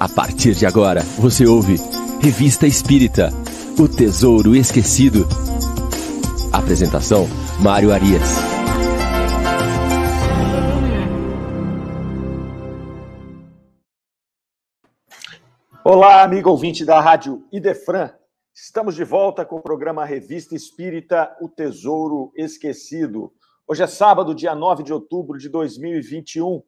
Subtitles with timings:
[0.00, 1.76] A partir de agora, você ouve
[2.22, 3.28] Revista Espírita
[3.78, 5.26] O Tesouro Esquecido.
[6.50, 7.26] Apresentação:
[7.62, 8.22] Mário Arias.
[15.84, 18.10] Olá, amigo ouvinte da Rádio Idefran.
[18.54, 23.34] Estamos de volta com o programa Revista Espírita O Tesouro Esquecido.
[23.68, 26.62] Hoje é sábado, dia 9 de outubro de 2021.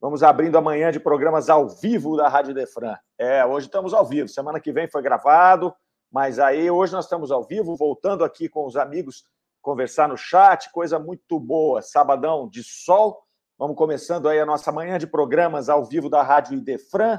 [0.00, 2.96] Vamos abrindo amanhã de programas ao vivo da Rádio Defran.
[3.18, 4.28] É, hoje estamos ao vivo.
[4.28, 5.74] Semana que vem foi gravado,
[6.08, 9.24] mas aí hoje nós estamos ao vivo, voltando aqui com os amigos
[9.60, 11.82] conversar no chat, coisa muito boa.
[11.82, 13.20] Sabadão de sol.
[13.58, 17.18] Vamos começando aí a nossa manhã de programas ao vivo da Rádio Idefran.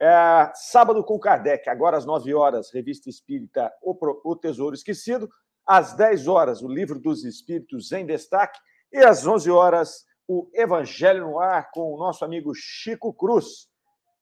[0.00, 5.28] É, sábado com Kardec, agora às 9 horas, Revista Espírita O Tesouro Esquecido.
[5.64, 8.58] Às 10 horas, o Livro dos Espíritos em Destaque.
[8.92, 13.66] E às 11 horas, o Evangelho no Ar com o nosso amigo Chico Cruz.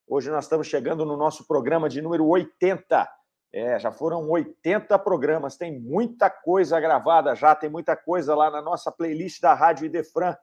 [0.06, 3.10] Hoje nós estamos chegando no nosso programa de número 80.
[3.52, 8.63] É, já foram 80 programas, tem muita coisa gravada já, tem muita coisa lá na
[8.63, 10.37] nossa playlist da Rádio Idefran.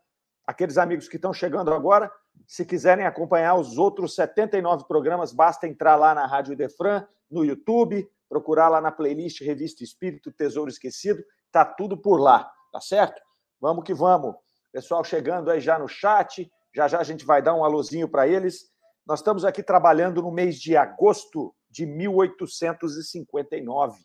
[0.46, 2.12] Aqueles amigos que estão chegando agora,
[2.46, 8.06] se quiserem acompanhar os outros 79 programas, basta entrar lá na Rádio Idefran, no YouTube,
[8.28, 13.22] procurar lá na playlist Revista Espírito Tesouro Esquecido, tá tudo por lá, tá certo?
[13.62, 14.43] Vamos que vamos.
[14.74, 18.28] Pessoal chegando aí já no chat, já já a gente vai dar um alôzinho para
[18.28, 18.72] eles.
[19.06, 24.00] Nós estamos aqui trabalhando no mês de agosto de 1859.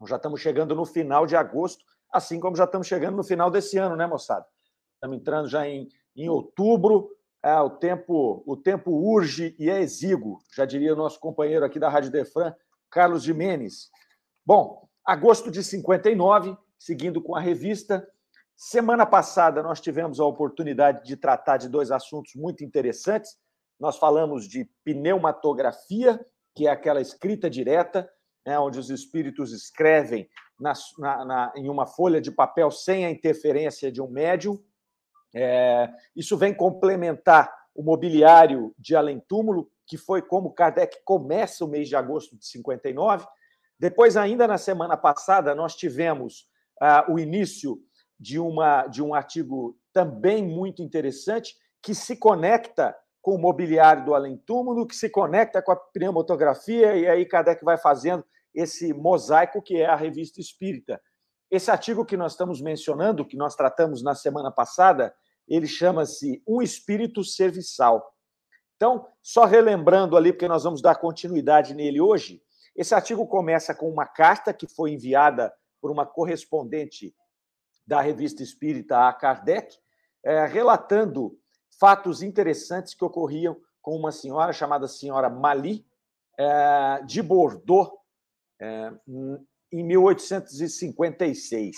[0.00, 3.52] Nós já estamos chegando no final de agosto, assim como já estamos chegando no final
[3.52, 4.44] desse ano, né, moçada?
[4.94, 7.08] Estamos entrando já em, em outubro.
[7.40, 11.78] É, o tempo o tempo urge e é exíguo, já diria o nosso companheiro aqui
[11.78, 12.52] da Rádio Defran,
[12.90, 13.90] Carlos Jimenez.
[14.44, 18.04] Bom, agosto de 59, seguindo com a revista,
[18.56, 23.36] Semana passada nós tivemos a oportunidade de tratar de dois assuntos muito interessantes.
[23.78, 26.24] Nós falamos de pneumatografia,
[26.54, 28.08] que é aquela escrita direta,
[28.46, 30.28] né, onde os espíritos escrevem
[30.60, 34.62] na, na, na, em uma folha de papel sem a interferência de um médium.
[35.34, 41.88] É, isso vem complementar o mobiliário de além-túmulo, que foi como Kardec começa o mês
[41.88, 43.26] de agosto de 59.
[43.78, 46.48] Depois, ainda na semana passada, nós tivemos
[46.80, 47.83] ah, o início
[48.18, 54.14] de, uma, de um artigo também muito interessante, que se conecta com o mobiliário do
[54.14, 58.24] além-túmulo, que se conecta com a pneumotografia, e aí Kardec vai fazendo
[58.54, 61.00] esse mosaico que é a revista espírita.
[61.50, 65.14] Esse artigo que nós estamos mencionando, que nós tratamos na semana passada,
[65.48, 68.04] ele chama-se Um Espírito Serviçal.
[68.76, 72.42] Então, só relembrando ali, porque nós vamos dar continuidade nele hoje,
[72.76, 77.14] esse artigo começa com uma carta que foi enviada por uma correspondente
[77.86, 79.76] da Revista Espírita a Kardec,
[80.24, 81.38] é, relatando
[81.78, 85.86] fatos interessantes que ocorriam com uma senhora chamada Senhora Mali,
[86.38, 87.92] é, de Bordeaux,
[88.60, 88.90] é,
[89.70, 91.76] em 1856.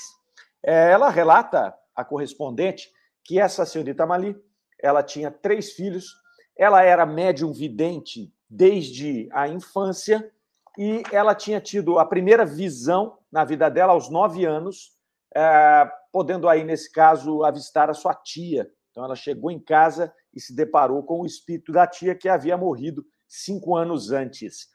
[0.64, 2.90] É, ela relata, a correspondente,
[3.24, 4.36] que essa senhorita Mali
[4.80, 6.14] ela tinha três filhos,
[6.56, 10.30] ela era médium vidente desde a infância
[10.78, 14.95] e ela tinha tido a primeira visão na vida dela aos nove anos
[15.36, 18.66] é, podendo aí, nesse caso, avistar a sua tia.
[18.90, 22.56] Então, ela chegou em casa e se deparou com o espírito da tia que havia
[22.56, 24.68] morrido cinco anos antes.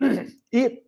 [0.52, 0.82] E,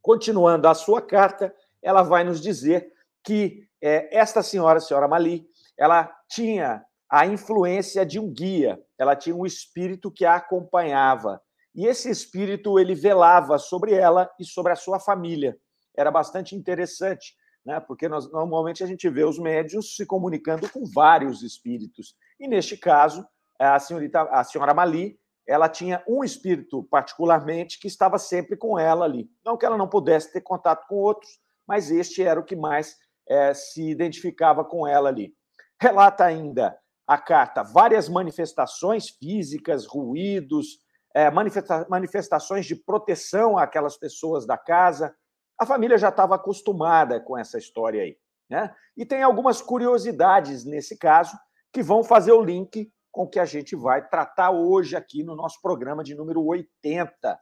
[0.00, 2.92] continuando a sua carta, ela vai nos dizer
[3.24, 5.44] que é, esta senhora, a senhora Mali,
[5.76, 11.42] ela tinha a influência de um guia, ela tinha um espírito que a acompanhava.
[11.74, 15.58] E esse espírito ele velava sobre ela e sobre a sua família.
[15.96, 17.34] Era bastante interessante,
[17.64, 17.80] né?
[17.80, 22.14] porque nós, normalmente a gente vê os médios se comunicando com vários espíritos.
[22.38, 23.26] E neste caso,
[23.58, 29.04] a, senhorita, a senhora Mali ela tinha um espírito particularmente que estava sempre com ela
[29.04, 29.28] ali.
[29.44, 31.30] Não que ela não pudesse ter contato com outros,
[31.66, 32.96] mas este era o que mais
[33.28, 35.34] é, se identificava com ela ali.
[35.80, 40.78] Relata ainda a carta várias manifestações físicas, ruídos,
[41.14, 45.14] é, manifesta manifestações de proteção àquelas pessoas da casa,
[45.58, 48.16] a família já estava acostumada com essa história aí.
[48.48, 48.74] Né?
[48.96, 51.36] E tem algumas curiosidades nesse caso
[51.72, 55.34] que vão fazer o link com o que a gente vai tratar hoje aqui no
[55.34, 57.38] nosso programa de número 80.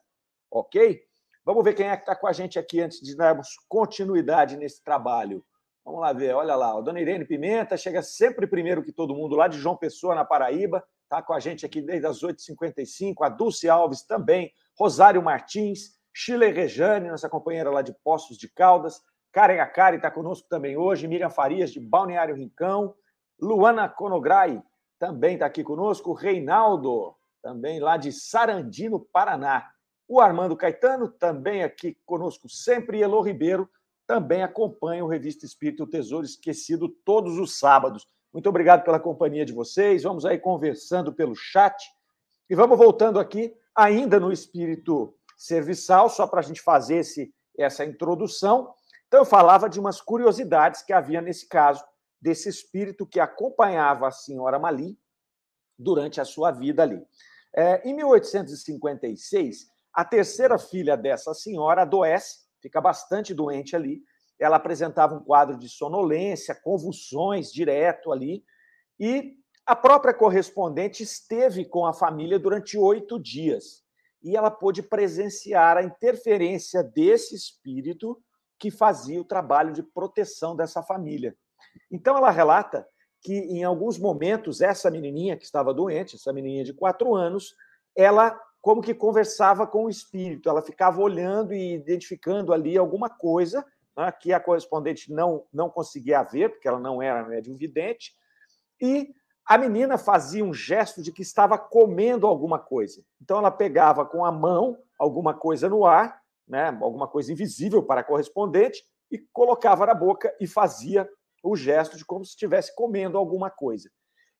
[0.50, 1.00] Ok?
[1.44, 4.82] Vamos ver quem é que está com a gente aqui antes de darmos continuidade nesse
[4.82, 5.44] trabalho.
[5.84, 9.34] Vamos lá ver, olha lá, a dona Irene Pimenta chega sempre primeiro que todo mundo
[9.34, 13.28] lá de João Pessoa, na Paraíba, está com a gente aqui desde as 8h55, a
[13.28, 19.02] Dulce Alves também, Rosário Martins, Chile Rejane, nossa companheira lá de Poços de Caldas.
[19.32, 21.06] Karen Akari está conosco também hoje.
[21.06, 22.94] Miriam Farias, de Balneário Rincão.
[23.40, 24.62] Luana Conograi
[24.98, 26.12] também está aqui conosco.
[26.12, 29.70] Reinaldo, também lá de Sarandi, no Paraná.
[30.06, 33.70] O Armando Caetano, também aqui conosco sempre, e Elô Ribeiro,
[34.06, 38.06] também acompanha o Revista Espírito Tesouro Esquecido todos os sábados.
[38.32, 40.02] Muito obrigado pela companhia de vocês.
[40.02, 41.88] Vamos aí conversando pelo chat.
[42.48, 47.82] E vamos voltando aqui, ainda no espírito serviçal, só para a gente fazer esse, essa
[47.82, 48.75] introdução.
[49.08, 51.82] Então, eu falava de umas curiosidades que havia nesse caso,
[52.20, 54.98] desse espírito que acompanhava a senhora Mali
[55.78, 57.02] durante a sua vida ali.
[57.56, 64.02] É, em 1856, a terceira filha dessa senhora adoece, fica bastante doente ali,
[64.38, 68.44] ela apresentava um quadro de sonolência, convulsões direto ali,
[68.98, 73.82] e a própria correspondente esteve com a família durante oito dias
[74.22, 78.20] e ela pôde presenciar a interferência desse espírito
[78.58, 81.34] que fazia o trabalho de proteção dessa família.
[81.90, 82.87] Então, ela relata
[83.22, 87.55] que, em alguns momentos, essa menininha que estava doente, essa menininha de quatro anos,
[87.96, 93.64] ela como que conversava com o espírito, ela ficava olhando e identificando ali alguma coisa
[93.96, 98.14] né, que a correspondente não, não conseguia ver, porque ela não era médium vidente,
[98.81, 99.14] e
[99.46, 103.02] a menina fazia um gesto de que estava comendo alguma coisa.
[103.20, 108.00] Então ela pegava com a mão alguma coisa no ar, né, alguma coisa invisível para
[108.00, 111.08] a correspondente, e colocava na boca e fazia
[111.42, 113.90] o gesto de como se estivesse comendo alguma coisa.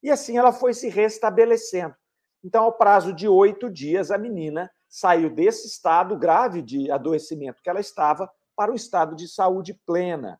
[0.01, 1.95] E assim ela foi se restabelecendo.
[2.43, 7.69] Então, ao prazo de oito dias, a menina saiu desse estado grave de adoecimento que
[7.69, 10.39] ela estava para o estado de saúde plena.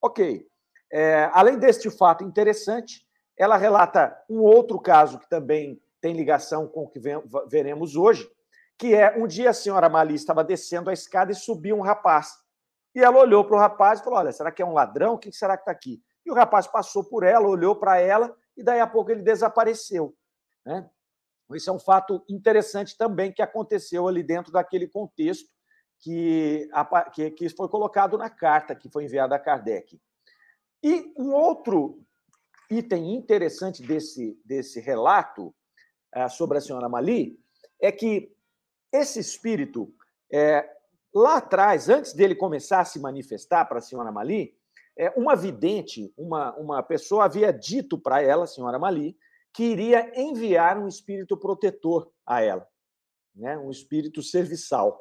[0.00, 0.46] Ok.
[0.92, 3.05] É, além deste fato interessante,
[3.36, 7.00] ela relata um outro caso que também tem ligação com o que
[7.48, 8.28] veremos hoje,
[8.78, 12.32] que é um dia a senhora Mali estava descendo a escada e subiu um rapaz.
[12.94, 15.14] E ela olhou para o rapaz e falou: Olha, será que é um ladrão?
[15.14, 16.02] O que será que está aqui?
[16.24, 20.16] E o rapaz passou por ela, olhou para ela e daí a pouco ele desapareceu.
[20.64, 20.88] Né?
[21.52, 25.48] Isso é um fato interessante também que aconteceu ali dentro daquele contexto
[26.00, 26.68] que,
[27.12, 30.00] que, que foi colocado na carta que foi enviada a Kardec.
[30.82, 32.05] E um outro
[32.70, 35.54] item interessante desse, desse relato
[36.14, 37.38] é, sobre a senhora Mali
[37.80, 38.34] é que
[38.92, 39.92] esse espírito,
[40.32, 40.68] é,
[41.14, 44.56] lá atrás, antes dele começar a se manifestar para a senhora Mali,
[44.96, 49.16] é, uma vidente, uma, uma pessoa havia dito para ela, a senhora Mali,
[49.52, 52.66] que iria enviar um espírito protetor a ela,
[53.34, 53.58] né?
[53.58, 55.00] um espírito serviçal.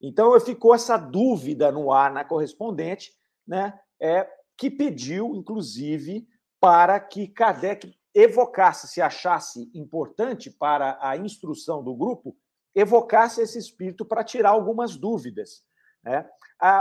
[0.00, 3.12] Então ficou essa dúvida no ar na correspondente,
[3.46, 3.78] né?
[4.00, 4.26] É,
[4.56, 6.26] que pediu, inclusive,
[6.60, 12.36] para que Kardec evocasse, se achasse importante para a instrução do grupo,
[12.74, 15.64] evocasse esse espírito para tirar algumas dúvidas.
[16.02, 16.28] Né?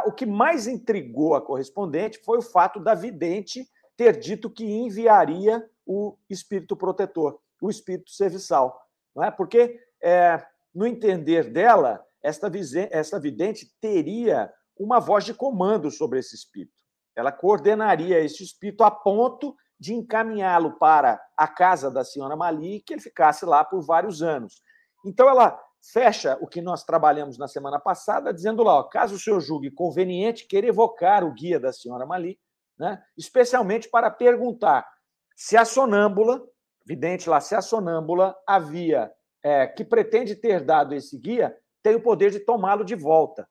[0.06, 5.68] O que mais intrigou a correspondente foi o fato da vidente ter dito que enviaria
[5.86, 8.80] o espírito protetor, o espírito serviçal.
[9.16, 9.32] Não é?
[9.32, 12.50] Porque, é, no entender dela, esta,
[12.92, 16.80] esta vidente teria uma voz de comando sobre esse espírito.
[17.16, 22.94] Ela coordenaria esse espírito a ponto de encaminhá-lo para a casa da senhora Mali que
[22.94, 24.62] ele ficasse lá por vários anos.
[25.06, 29.20] Então, ela fecha o que nós trabalhamos na semana passada, dizendo lá: ó, caso o
[29.20, 32.38] senhor julgue conveniente, queira evocar o guia da senhora Mali,
[32.78, 34.88] né, especialmente para perguntar
[35.36, 36.44] se a sonâmbula,
[36.86, 39.12] vidente lá, se a sonâmbula havia,
[39.42, 43.48] é, que pretende ter dado esse guia, tem o poder de tomá-lo de volta.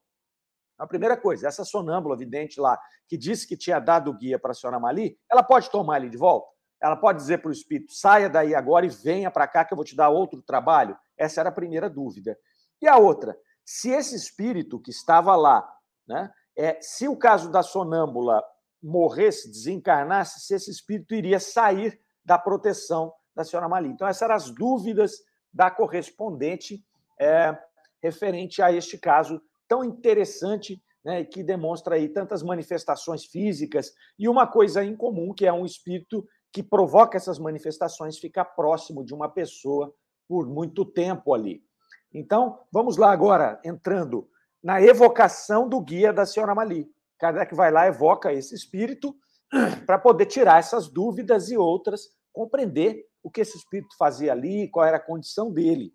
[0.78, 4.52] A primeira coisa, essa sonâmbula vidente lá, que disse que tinha dado o guia para
[4.52, 6.48] a senhora Mali, ela pode tomar ele de volta?
[6.80, 9.76] Ela pode dizer para o espírito: saia daí agora e venha para cá que eu
[9.76, 10.96] vou te dar outro trabalho?
[11.16, 12.38] Essa era a primeira dúvida.
[12.80, 15.68] E a outra, se esse espírito que estava lá,
[16.06, 18.42] né, é, se o caso da sonâmbula
[18.80, 23.88] morresse, desencarnasse, se esse espírito iria sair da proteção da senhora Mali.
[23.88, 25.12] Então, essas eram as dúvidas
[25.52, 26.84] da correspondente
[27.18, 27.56] é,
[28.02, 34.46] referente a este caso tão interessante né, que demonstra aí tantas manifestações físicas e uma
[34.46, 39.28] coisa em comum, que é um espírito que provoca essas manifestações ficar próximo de uma
[39.28, 39.94] pessoa
[40.26, 41.62] por muito tempo ali.
[42.12, 44.28] Então, vamos lá agora, entrando
[44.62, 46.90] na evocação do guia da senhora Mali.
[47.18, 49.14] Kardec vai lá, evoca esse espírito
[49.86, 54.86] para poder tirar essas dúvidas e outras, compreender o que esse espírito fazia ali, qual
[54.86, 55.92] era a condição dele.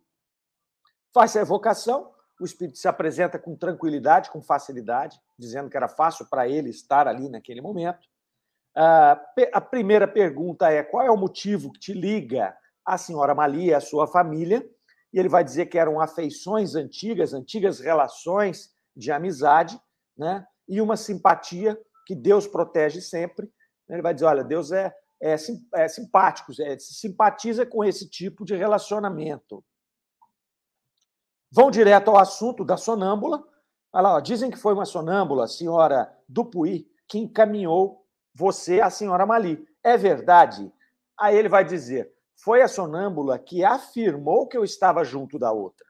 [1.14, 2.12] Faz a evocação,
[2.44, 7.08] o espírito se apresenta com tranquilidade, com facilidade, dizendo que era fácil para ele estar
[7.08, 8.06] ali naquele momento.
[8.76, 12.54] A primeira pergunta é: qual é o motivo que te liga
[12.86, 14.68] à senhora Malia, à sua família?
[15.14, 19.80] E ele vai dizer que eram afeições antigas, antigas relações de amizade,
[20.18, 20.46] né?
[20.68, 23.50] E uma simpatia que Deus protege sempre.
[23.88, 25.36] Ele vai dizer: olha, Deus é, é,
[25.76, 29.64] é, simpáticos, é, se simpatiza com esse tipo de relacionamento.
[31.56, 33.44] Vão direto ao assunto da sonâmbula.
[33.94, 38.90] Olha lá, ó, dizem que foi uma sonâmbula, a senhora Dupuy, que encaminhou você à
[38.90, 39.64] senhora Mali.
[39.84, 40.74] É verdade?
[41.16, 45.86] Aí ele vai dizer: foi a sonâmbula que afirmou que eu estava junto da outra.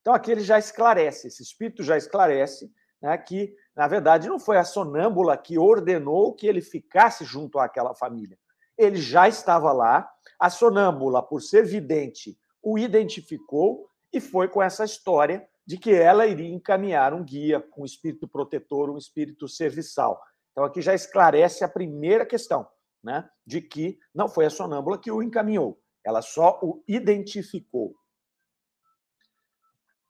[0.00, 2.68] Então aqui ele já esclarece, esse espírito já esclarece
[3.00, 7.94] né, que, na verdade, não foi a sonâmbula que ordenou que ele ficasse junto àquela
[7.94, 8.36] família.
[8.76, 14.84] Ele já estava lá, a sonâmbula, por ser vidente, o identificou e foi com essa
[14.84, 20.20] história de que ela iria encaminhar um guia, um espírito protetor, um espírito serviçal.
[20.50, 22.66] Então aqui já esclarece a primeira questão,
[23.02, 27.94] né, de que não foi a sonâmbula que o encaminhou, ela só o identificou.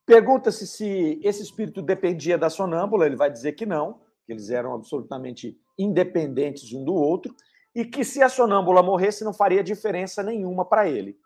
[0.07, 4.75] Pergunta-se se esse espírito dependia da sonâmbula, ele vai dizer que não, que eles eram
[4.75, 7.35] absolutamente independentes um do outro,
[7.75, 11.16] e que se a sonâmbula morresse não faria diferença nenhuma para ele.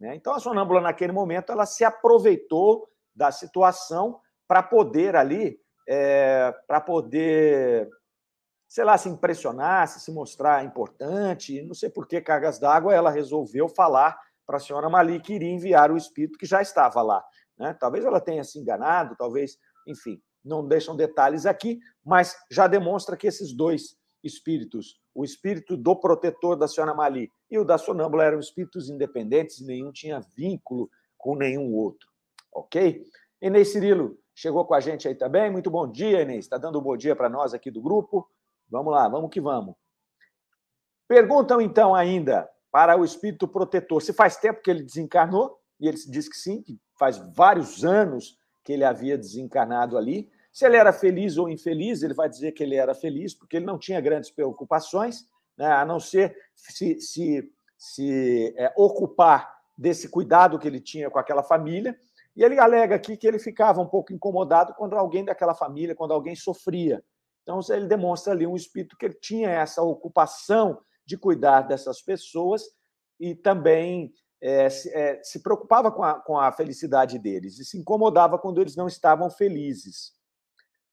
[0.00, 0.16] Né?
[0.16, 6.80] Então a sonâmbula, naquele momento, ela se aproveitou da situação para poder ali, é, para
[6.80, 7.88] poder,
[8.66, 11.62] sei lá, se impressionar, se mostrar importante.
[11.62, 15.50] Não sei por que cargas d'água ela resolveu falar para a senhora Mali que iria
[15.50, 17.22] enviar o espírito que já estava lá.
[17.58, 17.76] Né?
[17.78, 23.26] Talvez ela tenha se enganado, talvez, enfim, não deixam detalhes aqui, mas já demonstra que
[23.26, 28.38] esses dois espíritos, o espírito do protetor da senhora Mali e o da sonâmbula, eram
[28.38, 30.88] espíritos independentes nenhum tinha vínculo
[31.18, 32.08] com nenhum outro.
[32.52, 33.04] Ok?
[33.42, 35.50] Inês Cirilo chegou com a gente aí também.
[35.50, 36.44] Muito bom dia, Inês.
[36.44, 38.28] Está dando um bom dia para nós aqui do grupo.
[38.68, 39.74] Vamos lá, vamos que vamos.
[41.08, 45.96] Perguntam então ainda para o espírito protetor se faz tempo que ele desencarnou, e ele
[45.96, 50.30] diz que sim, que faz vários anos que ele havia desencarnado ali.
[50.52, 53.66] Se ele era feliz ou infeliz, ele vai dizer que ele era feliz, porque ele
[53.66, 55.24] não tinha grandes preocupações,
[55.56, 61.18] né, a não ser se, se, se é, ocupar desse cuidado que ele tinha com
[61.18, 61.96] aquela família.
[62.36, 66.12] E ele alega aqui que ele ficava um pouco incomodado quando alguém daquela família, quando
[66.12, 67.02] alguém sofria.
[67.42, 72.62] Então, ele demonstra ali um espírito que ele tinha essa ocupação de cuidar dessas pessoas
[73.18, 77.76] e também é, se, é, se, preocupava com a, com a felicidade deles e se
[77.76, 80.12] incomodava quando eles não estavam felizes.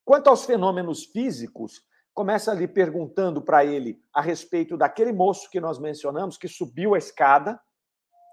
[0.07, 1.81] Quanto aos fenômenos físicos,
[2.13, 6.97] começa ali perguntando para ele a respeito daquele moço que nós mencionamos, que subiu a
[6.97, 7.59] escada,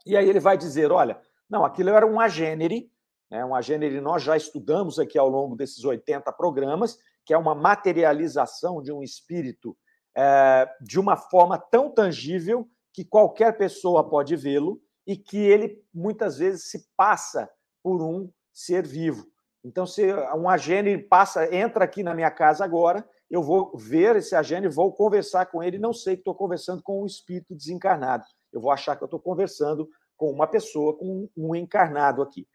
[0.07, 2.93] e aí ele vai dizer: olha, não, aquilo era um agênere,
[3.29, 7.57] né, um agênere nós já estudamos aqui ao longo desses 80 programas, que é uma
[7.57, 9.77] materialização de um espírito
[10.17, 16.39] é, de uma forma tão tangível que qualquer pessoa pode vê-lo e que ele muitas
[16.39, 17.51] vezes se passa
[17.83, 19.34] por um ser vivo.
[19.65, 24.37] Então, se um agene passa, entra aqui na minha casa agora, eu vou ver esse
[24.37, 28.25] agene, vou conversar com ele, não sei que estou conversando com um espírito desencarnado.
[28.53, 32.47] Eu vou achar que eu estou conversando com uma pessoa, com um encarnado aqui.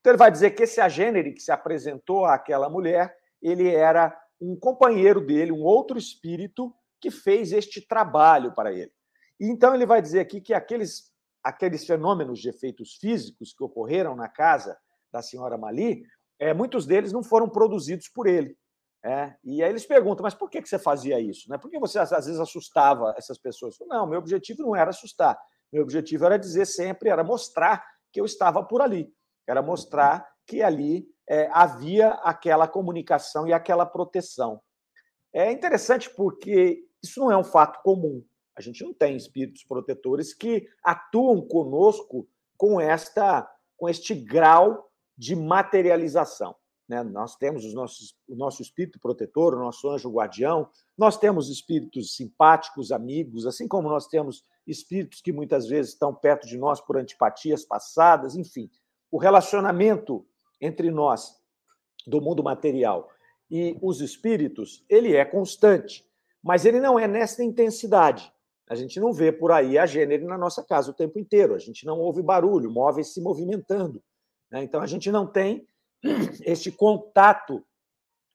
[0.00, 4.56] Então, ele vai dizer que esse agênere que se apresentou àquela mulher, ele era um
[4.56, 8.92] companheiro dele, um outro espírito que fez este trabalho para ele.
[9.38, 14.16] E então ele vai dizer aqui que aqueles aqueles fenômenos de efeitos físicos que ocorreram
[14.16, 14.76] na casa
[15.12, 16.02] da senhora Mali,
[16.38, 18.56] é, muitos deles não foram produzidos por ele.
[19.04, 21.48] É, e aí eles perguntam, mas por que, você fazia isso?
[21.48, 21.58] Né?
[21.58, 23.76] Por que você às vezes assustava essas pessoas?
[23.82, 25.38] Não, meu objetivo não era assustar.
[25.72, 29.12] Meu objetivo era dizer sempre, era mostrar que eu estava por ali.
[29.46, 34.60] Era mostrar que ali é, havia aquela comunicação e aquela proteção.
[35.32, 38.24] É interessante porque isso não é um fato comum.
[38.56, 45.34] A gente não tem espíritos protetores que atuam conosco com esta com este grau de
[45.34, 46.54] materialização.
[46.88, 47.02] Né?
[47.02, 52.14] Nós temos os nossos, o nosso espírito protetor, o nosso anjo guardião, nós temos espíritos
[52.14, 56.96] simpáticos, amigos, assim como nós temos espíritos que muitas vezes estão perto de nós por
[56.96, 58.70] antipatias passadas, enfim.
[59.10, 60.26] O relacionamento
[60.60, 61.36] entre nós,
[62.06, 63.08] do mundo material,
[63.50, 66.04] e os espíritos, ele é constante,
[66.42, 68.32] mas ele não é nessa intensidade.
[68.68, 71.58] A gente não vê por aí a gênero na nossa casa o tempo inteiro, a
[71.58, 74.02] gente não ouve barulho, móveis se movimentando.
[74.50, 74.62] Né?
[74.62, 75.66] Então, a gente não tem
[76.44, 77.64] este contato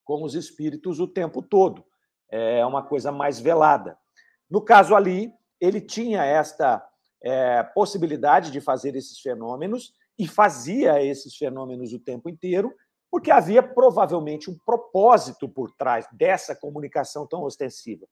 [0.03, 1.86] com os espíritos o tempo todo.
[2.30, 3.98] É uma coisa mais velada.
[4.50, 6.86] No caso ali, ele tinha esta
[7.22, 12.74] é, possibilidade de fazer esses fenômenos e fazia esses fenômenos o tempo inteiro,
[13.10, 18.08] porque havia provavelmente um propósito por trás dessa comunicação tão ostensiva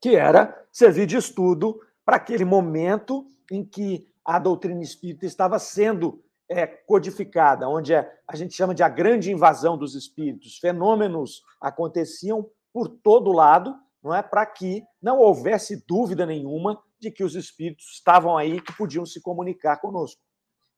[0.00, 6.24] que era servir de estudo para aquele momento em que a doutrina espírita estava sendo
[6.50, 10.58] é, codificada, onde é, a gente chama de a grande invasão dos espíritos.
[10.58, 17.22] Fenômenos aconteciam por todo lado não é para que não houvesse dúvida nenhuma de que
[17.22, 20.20] os espíritos estavam aí que podiam se comunicar conosco.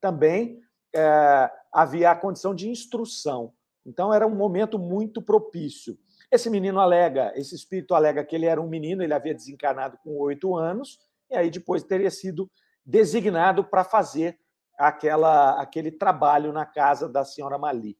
[0.00, 0.60] Também
[0.94, 3.52] é, havia a condição de instrução.
[3.86, 5.96] Então era um momento muito propício.
[6.30, 10.16] Esse menino alega, esse espírito alega que ele era um menino, ele havia desencarnado com
[10.18, 10.98] oito anos
[11.30, 12.50] e aí depois teria sido
[12.84, 14.38] designado para fazer
[14.78, 17.98] aquela, aquele trabalho na casa da senhora Mali.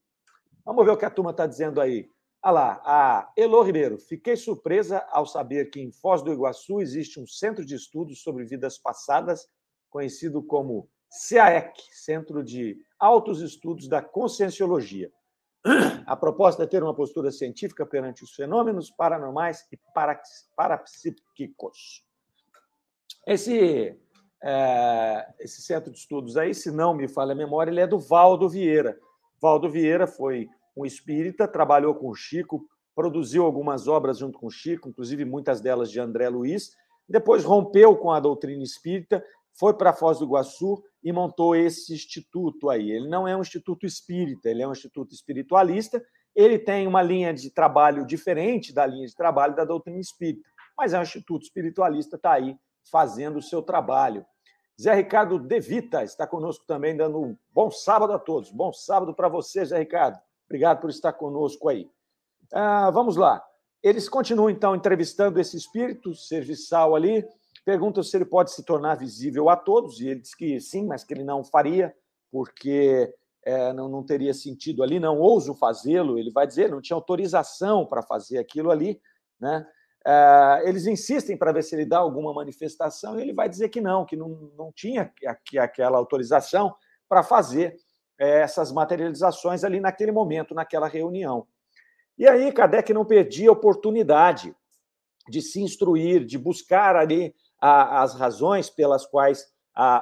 [0.65, 2.09] Vamos ver o que a turma está dizendo aí.
[2.45, 3.99] Olha lá, a Elo Ribeiro.
[3.99, 8.45] Fiquei surpresa ao saber que em Foz do Iguaçu existe um centro de estudos sobre
[8.45, 9.49] vidas passadas,
[9.91, 10.89] conhecido como
[11.29, 15.13] CAEC, Centro de Altos Estudos da Conscienciologia.
[16.07, 19.79] A proposta é ter uma postura científica perante os fenômenos paranormais e
[20.57, 22.05] parapsíquicos.
[23.25, 23.97] Esse,
[24.43, 27.99] é, esse centro de estudos aí, se não me falha a memória, ele é do
[27.99, 28.99] Valdo Vieira.
[29.41, 34.51] Valdo Vieira foi um espírita, trabalhou com o Chico, produziu algumas obras junto com o
[34.51, 36.73] Chico, inclusive muitas delas de André Luiz.
[37.09, 39.25] Depois rompeu com a doutrina espírita,
[39.59, 42.91] foi para Foz do Iguaçu e montou esse instituto aí.
[42.91, 46.03] Ele não é um instituto espírita, ele é um instituto espiritualista.
[46.35, 50.95] Ele tem uma linha de trabalho diferente da linha de trabalho da doutrina espírita, mas
[50.95, 52.57] é um instituto espiritualista, está aí
[52.91, 54.25] fazendo o seu trabalho.
[54.83, 58.51] Zé Ricardo De Vita está conosco também, dando um bom sábado a todos.
[58.51, 60.19] Bom sábado para você, Zé Ricardo.
[60.47, 61.89] Obrigado por estar conosco aí.
[62.53, 63.41] Ah, vamos lá.
[63.81, 67.25] Eles continuam, então, entrevistando esse espírito serviçal ali,
[67.65, 71.05] perguntam se ele pode se tornar visível a todos, e ele diz que sim, mas
[71.05, 71.95] que ele não faria,
[72.29, 76.19] porque é, não, não teria sentido ali, não ouso fazê-lo.
[76.19, 79.01] Ele vai dizer, não tinha autorização para fazer aquilo ali,
[79.39, 79.65] né?
[80.07, 83.81] Uh, eles insistem para ver se ele dá alguma manifestação e ele vai dizer que
[83.81, 85.13] não, que não, não tinha
[85.59, 86.75] aquela autorização
[87.09, 87.77] para fazer
[88.19, 91.47] é, essas materializações ali naquele momento, naquela reunião.
[92.19, 94.55] E aí Kardec não perdia a oportunidade
[95.29, 99.47] de se instruir, de buscar ali as razões pelas quais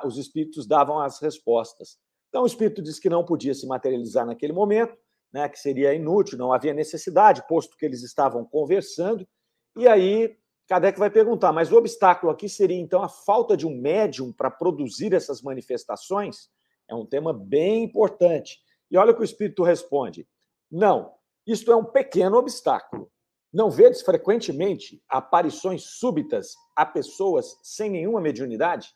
[0.05, 1.99] os espíritos davam as respostas.
[2.29, 4.97] Então o espírito disse que não podia se materializar naquele momento,
[5.33, 9.27] né, que seria inútil, não havia necessidade, posto que eles estavam conversando
[9.77, 13.75] e aí, Kardec vai perguntar, mas o obstáculo aqui seria então a falta de um
[13.75, 16.51] médium para produzir essas manifestações?
[16.89, 18.59] É um tema bem importante.
[18.91, 20.29] E olha o que o Espírito responde:
[20.71, 21.13] não,
[21.47, 23.11] isto é um pequeno obstáculo.
[23.53, 28.95] Não vedes frequentemente aparições súbitas a pessoas sem nenhuma mediunidade?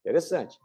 [0.00, 0.58] Interessante.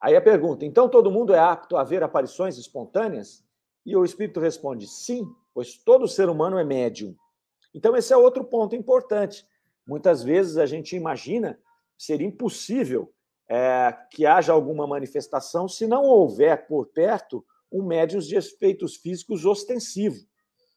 [0.00, 3.44] Aí a pergunta: então todo mundo é apto a ver aparições espontâneas?
[3.86, 7.16] E o Espírito responde: sim, pois todo ser humano é médium.
[7.74, 9.46] Então, esse é outro ponto importante.
[9.86, 11.58] Muitas vezes a gente imagina
[11.98, 13.12] seria impossível
[13.48, 19.44] é, que haja alguma manifestação se não houver por perto um médium de efeitos físicos
[19.44, 20.24] ostensivo.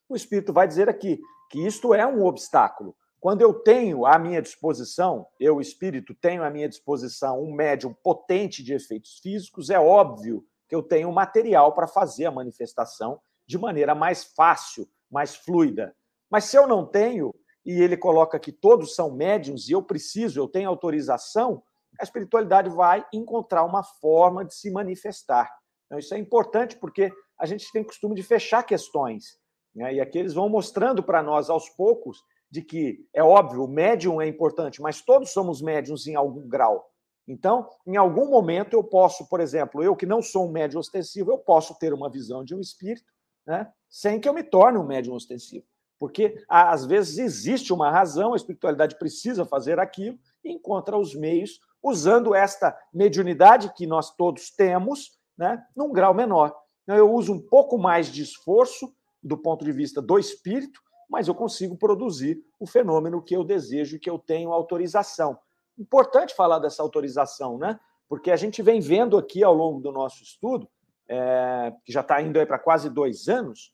[0.09, 2.95] O Espírito vai dizer aqui que isto é um obstáculo.
[3.19, 8.63] Quando eu tenho à minha disposição, eu, Espírito, tenho à minha disposição um médium potente
[8.63, 13.95] de efeitos físicos, é óbvio que eu tenho material para fazer a manifestação de maneira
[13.95, 15.95] mais fácil, mais fluida.
[16.29, 17.33] Mas se eu não tenho,
[17.65, 21.61] e ele coloca que todos são médiums e eu preciso, eu tenho autorização,
[21.99, 25.51] a espiritualidade vai encontrar uma forma de se manifestar.
[25.85, 29.37] Então, isso é importante porque a gente tem costume de fechar questões.
[29.75, 29.95] Né?
[29.95, 34.21] E aqui eles vão mostrando para nós aos poucos de que, é óbvio, o médium
[34.21, 36.89] é importante, mas todos somos médiums em algum grau.
[37.27, 41.31] Então, em algum momento, eu posso, por exemplo, eu que não sou um médium ostensivo,
[41.31, 43.11] eu posso ter uma visão de um espírito,
[43.45, 43.69] né?
[43.89, 45.65] sem que eu me torne um médium ostensivo.
[45.99, 51.59] Porque às vezes existe uma razão, a espiritualidade precisa fazer aquilo e encontra os meios
[51.81, 56.55] usando esta mediunidade que nós todos temos, né, num grau menor.
[56.83, 60.79] Então, eu uso um pouco mais de esforço do ponto de vista do espírito,
[61.09, 65.37] mas eu consigo produzir o fenômeno que eu desejo e que eu tenho autorização.
[65.77, 67.79] Importante falar dessa autorização, né?
[68.09, 70.67] Porque a gente vem vendo aqui ao longo do nosso estudo,
[71.09, 73.73] é, que já está indo para quase dois anos,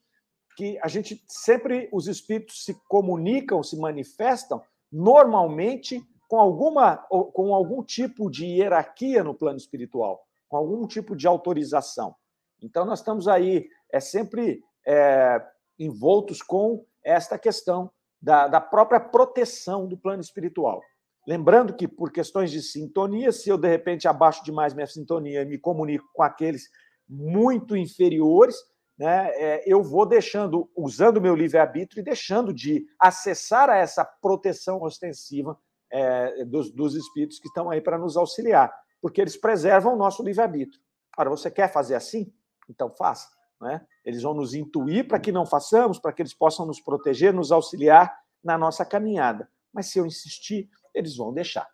[0.56, 4.62] que a gente sempre os espíritos se comunicam, se manifestam
[4.92, 11.28] normalmente com alguma com algum tipo de hierarquia no plano espiritual, com algum tipo de
[11.28, 12.16] autorização.
[12.62, 15.42] Então nós estamos aí é sempre é,
[15.78, 20.82] envoltos com esta questão da, da própria proteção do plano espiritual.
[21.28, 25.46] Lembrando que, por questões de sintonia, se eu de repente abaixo demais minha sintonia e
[25.46, 26.70] me comunico com aqueles
[27.08, 28.56] muito inferiores,
[29.04, 34.06] né, é, eu vou deixando, usando o meu livre-arbítrio e deixando de acessar a essa
[34.06, 35.60] proteção ostensiva
[35.92, 40.24] é, dos, dos espíritos que estão aí para nos auxiliar, porque eles preservam o nosso
[40.24, 40.82] livre-arbítrio.
[41.18, 42.34] Ora, você quer fazer assim?
[42.70, 43.28] Então faça.
[43.60, 43.86] Né?
[44.06, 47.52] Eles vão nos intuir para que não façamos, para que eles possam nos proteger, nos
[47.52, 49.50] auxiliar na nossa caminhada.
[49.74, 51.68] Mas se eu insistir, eles vão deixar.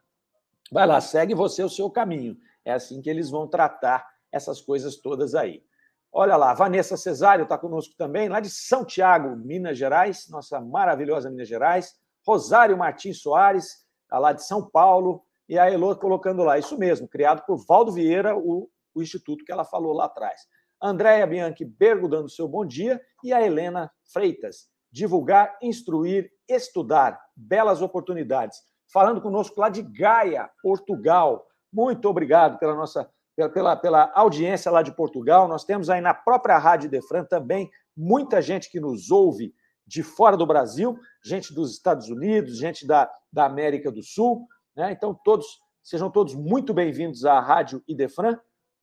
[0.72, 2.36] Vai lá, segue você o seu caminho.
[2.66, 5.64] É assim que eles vão tratar essas coisas todas aí.
[6.12, 11.30] Olha lá, Vanessa Cesário está conosco também, lá de São Tiago, Minas Gerais, nossa maravilhosa
[11.30, 11.94] Minas Gerais.
[12.26, 15.24] Rosário Martins Soares, tá lá de São Paulo.
[15.48, 19.52] E a Elô colocando lá, isso mesmo, criado por Valdo Vieira, o, o instituto que
[19.52, 20.42] ela falou lá atrás.
[20.82, 23.02] Andréia Bianchi Bergo dando seu bom dia.
[23.24, 27.20] E a Helena Freitas, divulgar, instruir, estudar.
[27.36, 28.58] Belas oportunidades.
[28.92, 31.46] Falando conosco lá de Gaia, Portugal.
[31.72, 33.10] Muito obrigado pela nossa
[33.48, 35.48] pela, pela audiência lá de Portugal.
[35.48, 39.54] Nós temos aí na própria Rádio Defran também muita gente que nos ouve
[39.88, 44.46] de fora do Brasil, gente dos Estados Unidos, gente da, da América do Sul.
[44.76, 44.92] Né?
[44.92, 45.46] Então, todos
[45.82, 48.38] sejam todos muito bem-vindos à Rádio Idefran.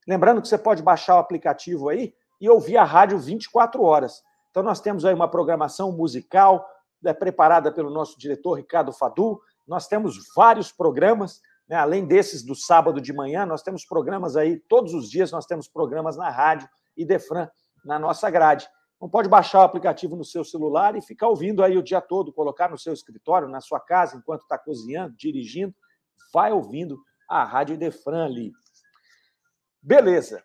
[0.08, 4.22] Lembrando que você pode baixar o aplicativo aí e ouvir a rádio 24 horas.
[4.50, 6.66] Então, nós temos aí uma programação musical
[7.02, 9.40] né, preparada pelo nosso diretor Ricardo Fadu.
[9.66, 11.76] Nós temos vários programas né?
[11.76, 15.68] Além desses do sábado de manhã, nós temos programas aí, todos os dias nós temos
[15.68, 17.48] programas na rádio e Defran
[17.84, 18.68] na nossa grade.
[19.00, 22.32] Não pode baixar o aplicativo no seu celular e ficar ouvindo aí o dia todo,
[22.32, 25.74] colocar no seu escritório, na sua casa, enquanto está cozinhando, dirigindo.
[26.32, 26.98] Vai ouvindo
[27.28, 28.52] a Rádio Defran ali.
[29.82, 30.42] Beleza.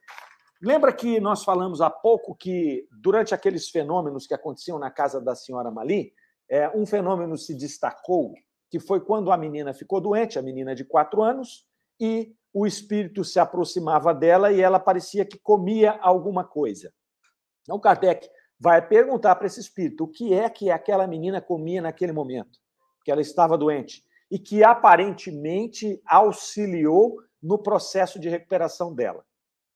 [0.62, 5.34] Lembra que nós falamos há pouco que, durante aqueles fenômenos que aconteciam na casa da
[5.34, 6.14] senhora Mali,
[6.50, 8.34] é, um fenômeno se destacou
[8.72, 11.68] que foi quando a menina ficou doente, a menina de quatro anos,
[12.00, 16.92] e o espírito se aproximava dela e ela parecia que comia alguma coisa.
[17.62, 22.14] Então, Kardec vai perguntar para esse espírito o que é que aquela menina comia naquele
[22.14, 22.58] momento,
[23.04, 29.26] que ela estava doente, e que aparentemente auxiliou no processo de recuperação dela.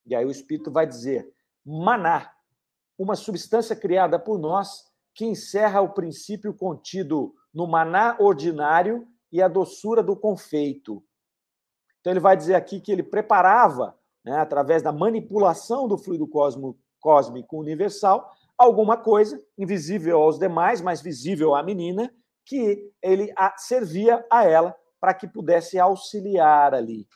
[0.05, 1.27] E aí o espírito vai dizer:
[1.65, 2.31] maná,
[2.97, 9.47] uma substância criada por nós que encerra o princípio contido no maná ordinário e a
[9.47, 11.01] doçura do confeito.
[12.01, 16.77] Então, ele vai dizer aqui que ele preparava, né, através da manipulação do fluido cosmo,
[16.99, 22.13] cósmico universal, alguma coisa invisível aos demais, mas visível à menina,
[22.45, 27.07] que ele a, servia a ela para que pudesse auxiliar ali.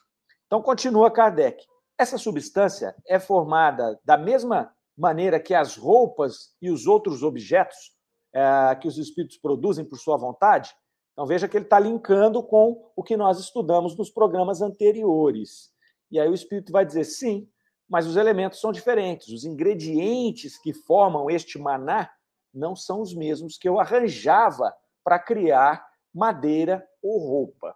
[0.47, 1.65] Então, continua Kardec.
[1.97, 7.98] Essa substância é formada da mesma maneira que as roupas e os outros objetos
[8.33, 10.75] é, que os espíritos produzem por sua vontade?
[11.13, 15.71] Então veja que ele está linkando com o que nós estudamos nos programas anteriores.
[16.11, 17.47] E aí o espírito vai dizer sim,
[17.89, 19.27] mas os elementos são diferentes.
[19.29, 22.09] Os ingredientes que formam este maná
[22.53, 27.75] não são os mesmos que eu arranjava para criar madeira ou roupa.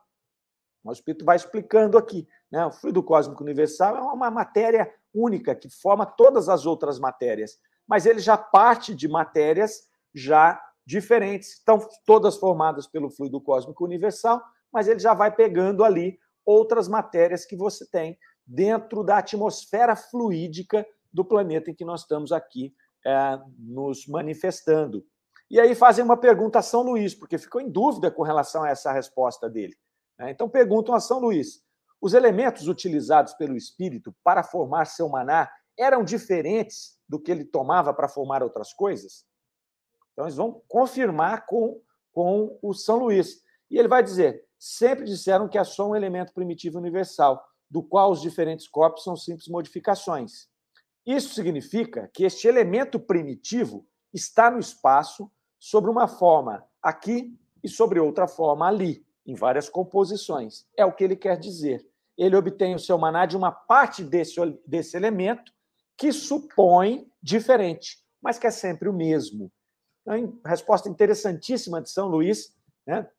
[0.83, 2.27] O espírito vai explicando aqui.
[2.51, 2.65] Né?
[2.65, 8.05] O fluido cósmico universal é uma matéria única que forma todas as outras matérias, mas
[8.05, 14.87] ele já parte de matérias já diferentes, estão todas formadas pelo fluido cósmico universal, mas
[14.87, 21.23] ele já vai pegando ali outras matérias que você tem dentro da atmosfera fluídica do
[21.23, 22.73] planeta em que nós estamos aqui
[23.05, 25.05] é, nos manifestando.
[25.49, 28.69] E aí fazem uma pergunta a São Luís, porque ficou em dúvida com relação a
[28.69, 29.75] essa resposta dele.
[30.17, 30.31] Né?
[30.31, 31.61] Então perguntam a São Luís:
[32.01, 37.93] os elementos utilizados pelo espírito para formar seu maná eram diferentes do que ele tomava
[37.93, 39.25] para formar outras coisas?
[40.13, 41.81] Então, eles vão confirmar com,
[42.13, 43.43] com o São Luís.
[43.69, 48.11] E ele vai dizer: sempre disseram que é só um elemento primitivo universal, do qual
[48.11, 50.47] os diferentes corpos são simples modificações.
[51.05, 57.99] Isso significa que este elemento primitivo está no espaço sobre uma forma aqui e sobre
[57.99, 60.65] outra forma ali, em várias composições.
[60.77, 61.85] É o que ele quer dizer.
[62.17, 65.51] Ele obtém o seu maná de uma parte desse, desse elemento
[65.97, 69.51] que supõe diferente, mas que é sempre o mesmo.
[70.03, 73.09] Então, resposta interessantíssima de São Luís, né?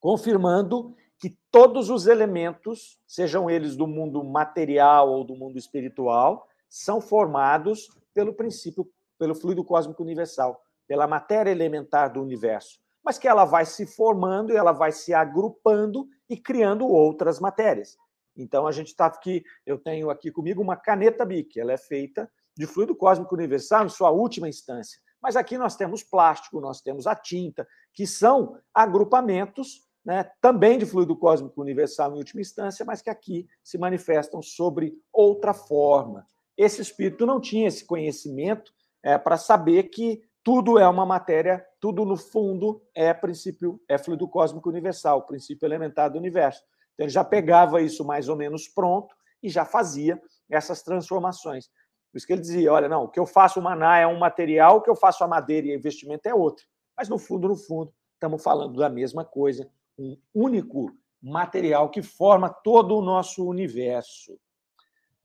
[0.00, 7.00] confirmando que todos os elementos, sejam eles do mundo material ou do mundo espiritual, são
[7.00, 13.44] formados pelo princípio, pelo fluido cósmico universal, pela matéria elementar do universo, mas que ela
[13.44, 17.96] vai se formando e ela vai se agrupando e criando outras matérias.
[18.36, 22.30] Então a gente está aqui, eu tenho aqui comigo uma caneta Bic, ela é feita
[22.56, 25.00] de fluido cósmico universal em sua última instância.
[25.22, 30.84] Mas aqui nós temos plástico, nós temos a tinta, que são agrupamentos né, também de
[30.84, 36.26] fluido cósmico universal em última instância, mas que aqui se manifestam sobre outra forma.
[36.56, 42.04] Esse espírito não tinha esse conhecimento é, para saber que tudo é uma matéria, tudo
[42.04, 46.62] no fundo é princípio, é fluido cósmico universal, princípio elementar do universo.
[46.94, 51.70] Então ele já pegava isso mais ou menos pronto e já fazia essas transformações.
[52.12, 54.76] Por isso que ele dizia: olha, não, o que eu faço maná é um material,
[54.76, 56.66] o que eu faço a madeira e investimento é outro.
[56.94, 62.50] Mas no fundo, no fundo, estamos falando da mesma coisa, um único material que forma
[62.50, 64.38] todo o nosso universo.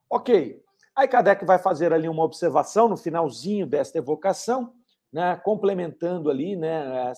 [0.10, 0.64] Ok.
[0.96, 4.74] Aí Kardec vai fazer ali uma observação no finalzinho desta evocação,
[5.14, 7.14] né, complementando ali, né,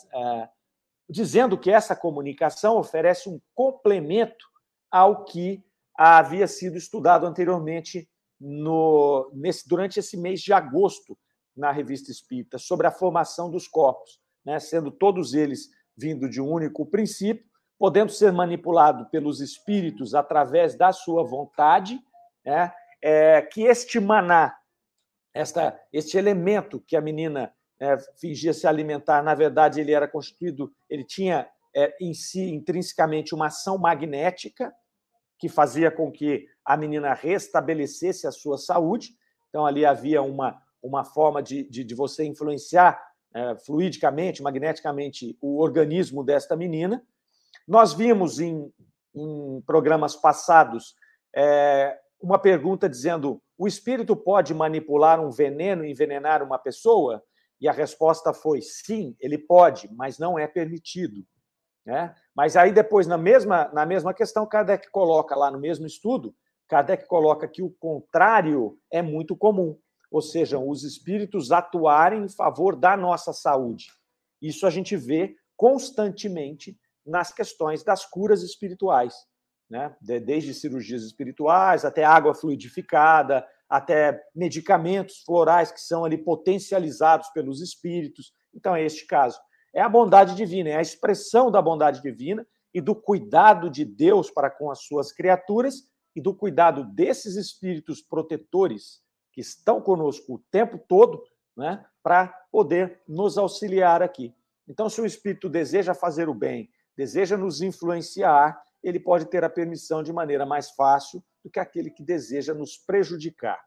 [1.10, 4.46] dizendo que essa comunicação oferece um complemento
[4.92, 5.64] ao que
[5.96, 11.18] havia sido estudado anteriormente no, nesse, durante esse mês de agosto
[11.56, 16.50] na Revista Espírita, sobre a formação dos corpos, né, sendo todos eles vindo de um
[16.50, 17.46] único princípio,
[17.78, 22.00] podendo ser manipulado pelos espíritos através da sua vontade,
[22.46, 22.72] né,
[23.02, 24.56] é, que este maná,
[25.34, 30.74] esta, este elemento que a menina é, fingia se alimentar, na verdade ele era constituído,
[30.90, 34.74] ele tinha é, em si intrinsecamente uma ação magnética
[35.40, 39.16] que fazia com que a menina restabelecesse a sua saúde.
[39.48, 43.02] Então ali havia uma, uma forma de, de, de você influenciar
[43.34, 47.02] é, fluidicamente, magneticamente o organismo desta menina.
[47.68, 48.72] Nós vimos em,
[49.16, 50.96] em programas passados
[51.36, 57.24] é, uma pergunta dizendo: o espírito pode manipular um veneno e envenenar uma pessoa?
[57.62, 61.26] E a resposta foi sim, ele pode, mas não é permitido.
[61.90, 62.14] Né?
[62.36, 66.36] Mas aí depois, na mesma, na mesma questão, Kardec coloca lá no mesmo estudo,
[66.68, 69.76] Kardec coloca que o contrário é muito comum,
[70.12, 73.88] ou seja, os espíritos atuarem em favor da nossa saúde.
[74.40, 79.16] Isso a gente vê constantemente nas questões das curas espirituais,
[79.68, 79.96] né?
[80.00, 88.32] desde cirurgias espirituais até água fluidificada, até medicamentos florais que são ali potencializados pelos espíritos.
[88.54, 89.40] Então, é este caso.
[89.74, 94.30] É a bondade divina, é a expressão da bondade divina e do cuidado de Deus
[94.30, 99.02] para com as suas criaturas e do cuidado desses espíritos protetores
[99.32, 101.24] que estão conosco o tempo todo,
[101.56, 104.34] né, para poder nos auxiliar aqui.
[104.68, 109.50] Então, se o espírito deseja fazer o bem, deseja nos influenciar, ele pode ter a
[109.50, 113.60] permissão de maneira mais fácil do que aquele que deseja nos prejudicar.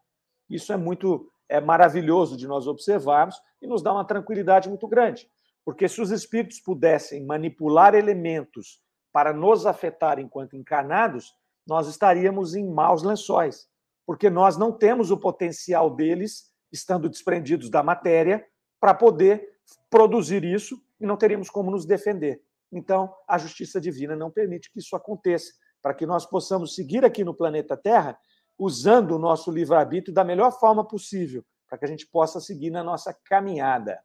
[0.49, 5.31] Isso é muito é maravilhoso de nós observarmos e nos dá uma tranquilidade muito grande,
[5.65, 8.81] porque se os espíritos pudessem manipular elementos
[9.13, 11.35] para nos afetar enquanto encarnados,
[11.67, 13.69] nós estaríamos em maus lençóis,
[14.07, 18.45] porque nós não temos o potencial deles, estando desprendidos da matéria,
[18.81, 19.49] para poder
[19.89, 22.43] produzir isso e não teríamos como nos defender.
[22.73, 27.23] Então, a justiça divina não permite que isso aconteça, para que nós possamos seguir aqui
[27.23, 28.19] no planeta Terra
[28.59, 32.83] usando o nosso livre-arbítrio da melhor forma possível, para que a gente possa seguir na
[32.83, 34.01] nossa caminhada.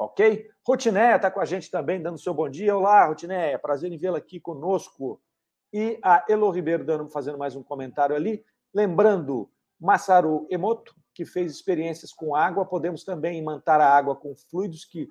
[0.00, 0.48] Ok?
[0.66, 2.74] Rotinéia está com a gente também, dando seu bom dia.
[2.74, 5.20] Olá, Rotinéia, prazer em vê-la aqui conosco.
[5.70, 8.42] E a Elo Ribeiro dando, fazendo mais um comentário ali.
[8.72, 14.86] Lembrando, Massaru Emoto, que fez experiências com água, podemos também imantar a água com fluidos
[14.86, 15.06] que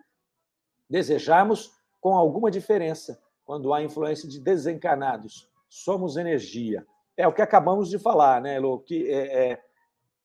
[0.90, 1.72] desejarmos
[2.02, 5.48] com alguma diferença quando há influência de desencarnados.
[5.70, 6.84] Somos energia.
[7.16, 8.80] É o que acabamos de falar, né, Elo?
[8.80, 9.64] Que é, é,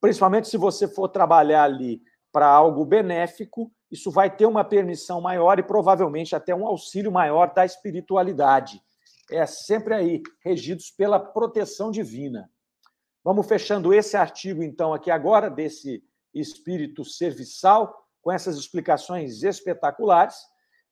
[0.01, 2.01] principalmente se você for trabalhar ali
[2.31, 7.53] para algo benéfico, isso vai ter uma permissão maior e provavelmente até um auxílio maior
[7.53, 8.81] da espiritualidade.
[9.31, 12.49] É sempre aí, regidos pela proteção divina.
[13.23, 20.35] Vamos fechando esse artigo, então, aqui agora, desse espírito serviçal, com essas explicações espetaculares.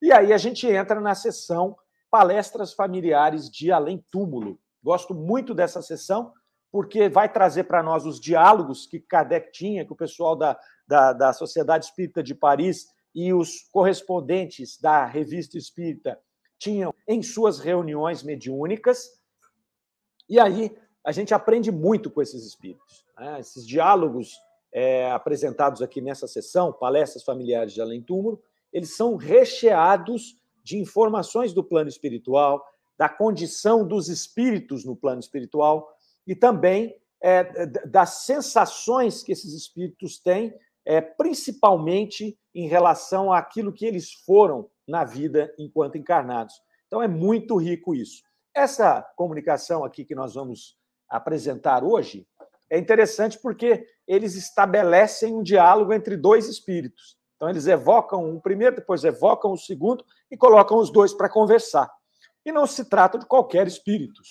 [0.02, 1.76] E aí a gente entra na sessão
[2.10, 4.60] Palestras Familiares de Além Túmulo.
[4.84, 6.34] Gosto muito dessa sessão,
[6.72, 11.14] porque vai trazer para nós os diálogos que Kardec tinha, que o pessoal da, da,
[11.14, 16.20] da Sociedade Espírita de Paris e os correspondentes da Revista Espírita
[16.58, 19.20] tinham em suas reuniões mediúnicas.
[20.30, 23.06] E aí a gente aprende muito com esses espíritos.
[23.18, 23.40] Né?
[23.40, 24.34] Esses diálogos
[24.72, 28.42] é, apresentados aqui nessa sessão, palestras familiares de além túmulo,
[28.72, 32.66] eles são recheados de informações do plano espiritual,
[32.98, 35.94] da condição dos espíritos no plano espiritual
[36.26, 40.54] e também é, das sensações que esses espíritos têm,
[40.86, 46.56] é, principalmente em relação àquilo que eles foram na vida enquanto encarnados.
[46.88, 48.22] Então é muito rico isso.
[48.54, 50.78] Essa comunicação aqui que nós vamos
[51.10, 52.28] apresentar hoje
[52.70, 57.18] é interessante porque eles estabelecem um diálogo entre dois espíritos.
[57.36, 61.92] Então, eles evocam um primeiro, depois evocam o segundo e colocam os dois para conversar.
[62.46, 64.22] E não se trata de qualquer espírito.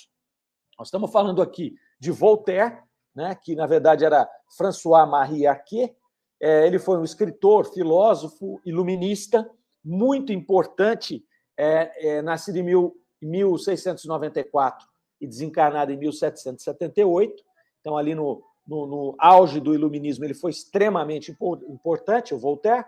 [0.79, 2.79] Nós estamos falando aqui de Voltaire,
[3.15, 5.95] né, que na verdade era François-Marie Arquet.
[6.43, 9.49] É, ele foi um escritor, filósofo, iluminista,
[9.85, 11.25] muito importante,
[11.57, 14.85] é, é, nascido em mil, 1694
[15.21, 17.45] e desencarnado em 1778.
[17.81, 21.31] Então, ali no, no, no auge do iluminismo, ele foi extremamente
[21.69, 22.87] importante, o Voltaire.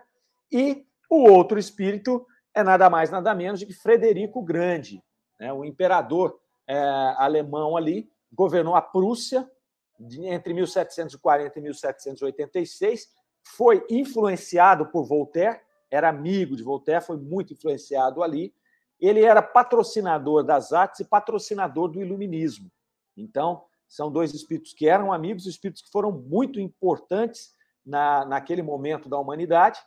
[0.51, 5.01] E o outro espírito é nada mais, nada menos do que Frederico Grande,
[5.39, 5.53] né?
[5.53, 6.37] o imperador
[6.67, 6.77] é,
[7.17, 9.49] alemão ali, governou a Prússia
[10.23, 13.07] entre 1740 e 1786,
[13.47, 18.53] foi influenciado por Voltaire, era amigo de Voltaire, foi muito influenciado ali.
[18.99, 22.71] Ele era patrocinador das artes e patrocinador do iluminismo.
[23.15, 27.53] Então, são dois espíritos que eram amigos, espíritos que foram muito importantes
[27.85, 29.79] na, naquele momento da humanidade.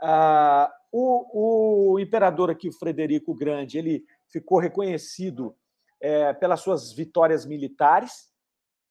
[0.00, 5.56] Ah, o, o, imperador aqui, o Frederico Grande, ele ficou reconhecido
[6.00, 8.30] é, pelas suas vitórias militares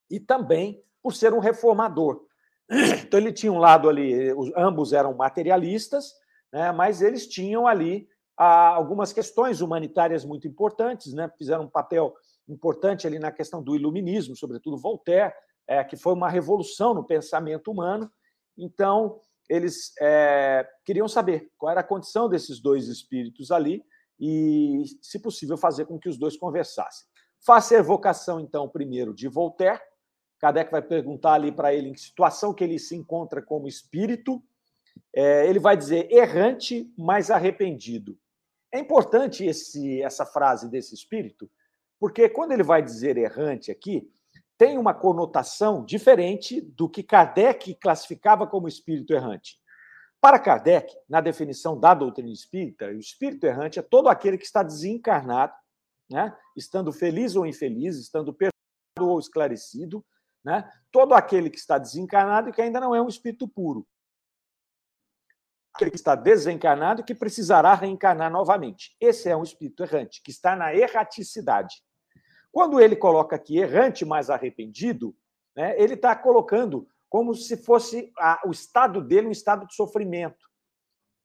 [0.09, 2.25] e também por ser um reformador.
[3.05, 6.13] Então, ele tinha um lado ali, ambos eram materialistas,
[6.51, 8.07] né, mas eles tinham ali
[8.37, 12.13] ah, algumas questões humanitárias muito importantes, né, fizeram um papel
[12.47, 15.33] importante ali na questão do iluminismo, sobretudo Voltaire,
[15.67, 18.11] é, que foi uma revolução no pensamento humano.
[18.57, 23.83] Então, eles é, queriam saber qual era a condição desses dois espíritos ali
[24.19, 27.07] e, se possível, fazer com que os dois conversassem.
[27.45, 29.81] Faça a evocação, então, primeiro de Voltaire.
[30.43, 34.43] Kardec vai perguntar ali para ele em que situação que ele se encontra como espírito.
[35.15, 38.19] É, ele vai dizer errante, mas arrependido.
[38.69, 41.49] É importante esse, essa frase desse espírito,
[41.97, 44.11] porque quando ele vai dizer errante aqui,
[44.57, 49.57] tem uma conotação diferente do que Kardec classificava como espírito errante.
[50.19, 54.61] Para Kardec, na definição da doutrina espírita, o espírito errante é todo aquele que está
[54.61, 55.53] desencarnado,
[56.11, 56.35] né?
[56.57, 58.51] estando feliz ou infeliz, estando perdido
[58.99, 60.03] ou esclarecido,
[60.43, 60.69] né?
[60.91, 63.87] todo aquele que está desencarnado e que ainda não é um espírito puro.
[65.73, 68.95] Aquele que está desencarnado e que precisará reencarnar novamente.
[68.99, 71.83] Esse é um espírito errante, que está na erraticidade.
[72.51, 75.15] Quando ele coloca aqui errante, mas arrependido,
[75.55, 80.47] né, ele está colocando como se fosse a, o estado dele um estado de sofrimento.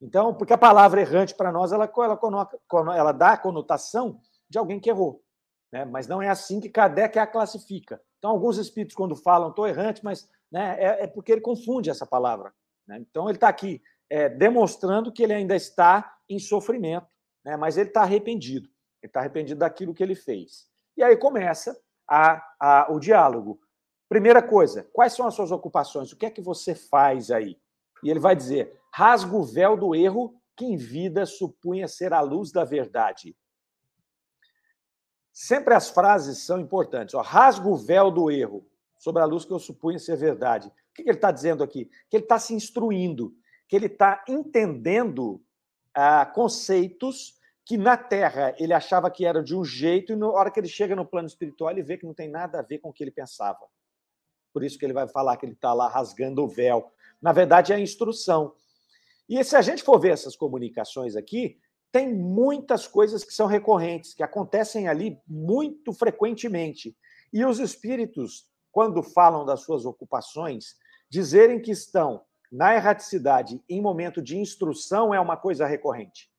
[0.00, 4.78] Então, porque a palavra errante para nós ela, ela, ela, dá a conotação de alguém
[4.78, 5.22] que errou.
[5.72, 5.84] Né?
[5.84, 8.00] Mas não é assim que Kardec a classifica.
[8.18, 12.06] Então, alguns espíritos, quando falam, estou errante, mas né, é, é, porque ele confunde essa
[12.06, 12.52] palavra.
[12.86, 12.98] Né?
[12.98, 17.06] Então, ele está aqui é, demonstrando que ele ainda está em sofrimento,
[17.44, 17.56] né?
[17.56, 18.68] mas ele está arrependido.
[19.02, 20.66] Ele está arrependido daquilo que ele fez.
[20.96, 21.78] E aí começa
[22.08, 23.60] a, a, o diálogo.
[24.08, 26.12] Primeira coisa, quais são as suas ocupações?
[26.12, 27.56] O que é que você faz aí?
[28.02, 32.20] E ele vai dizer: rasga o véu do erro que em vida supunha ser a
[32.20, 33.36] luz da verdade.
[35.40, 37.14] Sempre as frases são importantes.
[37.14, 38.66] Ó, rasga o véu do erro
[38.98, 40.66] sobre a luz que eu supunha ser verdade.
[40.66, 41.88] O que ele está dizendo aqui?
[42.10, 43.32] Que ele está se instruindo,
[43.68, 45.40] que ele está entendendo
[45.94, 50.50] ah, conceitos que na Terra ele achava que era de um jeito, e na hora
[50.50, 52.88] que ele chega no plano espiritual, ele vê que não tem nada a ver com
[52.88, 53.64] o que ele pensava.
[54.52, 56.90] Por isso que ele vai falar que ele está lá rasgando o véu.
[57.22, 58.52] Na verdade, é a instrução.
[59.28, 64.14] E se a gente for ver essas comunicações aqui, tem muitas coisas que são recorrentes,
[64.14, 66.96] que acontecem ali muito frequentemente.
[67.32, 70.76] E os espíritos, quando falam das suas ocupações,
[71.10, 76.30] dizerem que estão na erraticidade em momento de instrução é uma coisa recorrente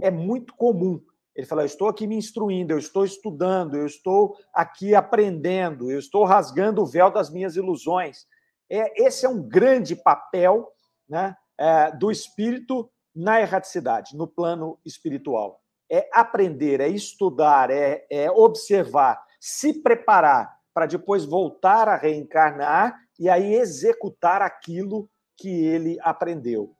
[0.00, 1.00] é muito comum.
[1.34, 5.98] Ele fala: eu estou aqui me instruindo, eu estou estudando, eu estou aqui aprendendo, eu
[5.98, 8.26] estou rasgando o véu das minhas ilusões.
[8.70, 10.68] É, esse é um grande papel
[11.08, 15.60] né, é, do espírito na erraticidade, no plano espiritual.
[15.90, 23.28] É aprender, é estudar, é, é observar, se preparar para depois voltar a reencarnar e
[23.28, 26.76] aí executar aquilo que ele aprendeu.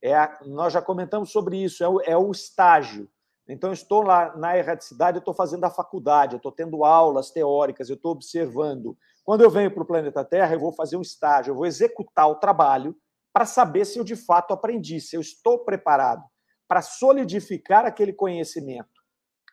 [0.00, 3.08] É a, nós já comentamos sobre isso, é o, é o estágio.
[3.48, 8.96] Então, estou lá na erraticidade, estou fazendo a faculdade, estou tendo aulas teóricas, estou observando.
[9.24, 12.28] Quando eu venho para o planeta Terra, eu vou fazer um estágio, eu vou executar
[12.28, 12.96] o trabalho
[13.36, 16.24] para saber se eu de fato aprendi, se eu estou preparado
[16.66, 19.02] para solidificar aquele conhecimento,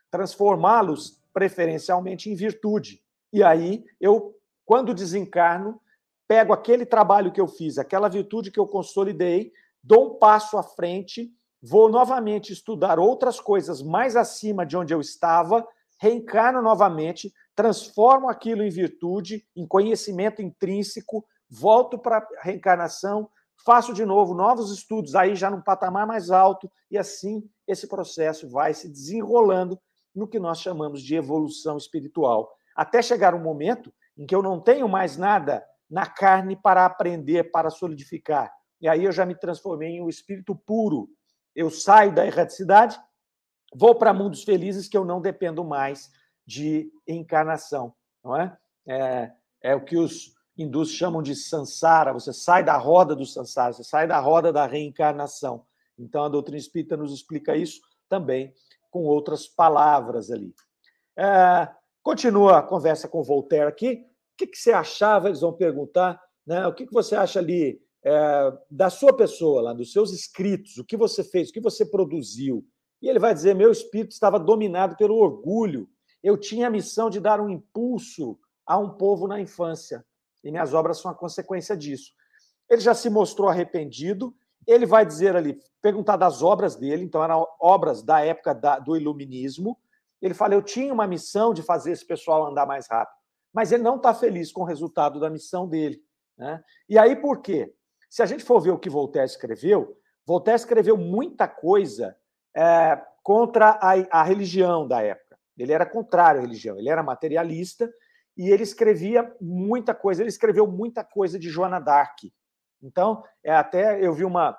[0.09, 3.03] transformá-los preferencialmente em virtude.
[3.33, 5.81] E aí, eu, quando desencarno,
[6.25, 9.51] pego aquele trabalho que eu fiz, aquela virtude que eu consolidei,
[9.83, 11.29] dou um passo à frente,
[11.61, 15.67] vou novamente estudar outras coisas mais acima de onde eu estava,
[15.99, 23.29] reencarno novamente, transformo aquilo em virtude, em conhecimento intrínseco, volto para a reencarnação,
[23.65, 28.49] faço de novo novos estudos, aí já num patamar mais alto, e assim esse processo
[28.49, 29.79] vai se desenrolando
[30.13, 34.59] no que nós chamamos de evolução espiritual, até chegar um momento em que eu não
[34.59, 38.51] tenho mais nada na carne para aprender, para solidificar
[38.83, 41.07] e aí eu já me transformei em um espírito puro.
[41.55, 42.99] Eu saio da erraticidade,
[43.73, 46.11] vou para mundos felizes que eu não dependo mais
[46.45, 48.57] de encarnação, não é?
[48.85, 52.13] É, é o que os hindus chamam de sansara.
[52.13, 55.65] Você sai da roda do sansara, você sai da roda da reencarnação.
[55.97, 58.53] Então, a doutrina espírita nos explica isso também
[58.89, 60.53] com outras palavras ali.
[61.17, 61.69] É,
[62.01, 64.05] continua a conversa com Voltaire aqui.
[64.33, 65.29] O que, que você achava?
[65.29, 66.21] Eles vão perguntar.
[66.45, 66.65] Né?
[66.67, 70.77] O que, que você acha ali é, da sua pessoa, lá, dos seus escritos?
[70.77, 71.49] O que você fez?
[71.49, 72.65] O que você produziu?
[73.01, 75.87] E ele vai dizer: meu espírito estava dominado pelo orgulho.
[76.23, 80.05] Eu tinha a missão de dar um impulso a um povo na infância.
[80.43, 82.11] E minhas obras são a consequência disso.
[82.69, 84.35] Ele já se mostrou arrependido.
[84.65, 88.95] Ele vai dizer ali, perguntar das obras dele, então eram obras da época da, do
[88.95, 89.77] iluminismo.
[90.21, 93.17] Ele fala: Eu tinha uma missão de fazer esse pessoal andar mais rápido,
[93.53, 96.01] mas ele não está feliz com o resultado da missão dele.
[96.37, 96.63] Né?
[96.87, 97.73] E aí por quê?
[98.09, 102.15] Se a gente for ver o que Voltaire escreveu, Voltaire escreveu muita coisa
[102.55, 105.37] é, contra a, a religião da época.
[105.57, 107.91] Ele era contrário à religião, ele era materialista
[108.35, 110.21] e ele escrevia muita coisa.
[110.21, 112.31] Ele escreveu muita coisa de Joana d'Arc.
[112.81, 114.57] Então, é, até eu vi uma,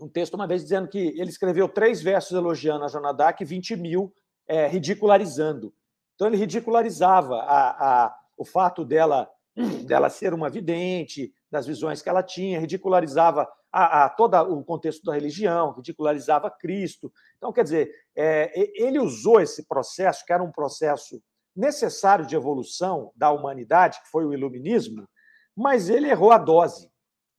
[0.00, 3.44] um texto uma vez dizendo que ele escreveu três versos elogiando a Joana d'Arc e
[3.44, 4.12] 20 mil
[4.46, 5.74] é, ridicularizando.
[6.14, 9.28] Então, ele ridicularizava a, a, o fato dela,
[9.86, 15.04] dela ser uma vidente, das visões que ela tinha, ridicularizava a, a todo o contexto
[15.04, 17.12] da religião, ridicularizava Cristo.
[17.36, 21.22] Então, quer dizer, é, ele usou esse processo, que era um processo
[21.54, 25.06] necessário de evolução da humanidade, que foi o iluminismo,
[25.56, 26.90] mas ele errou a dose,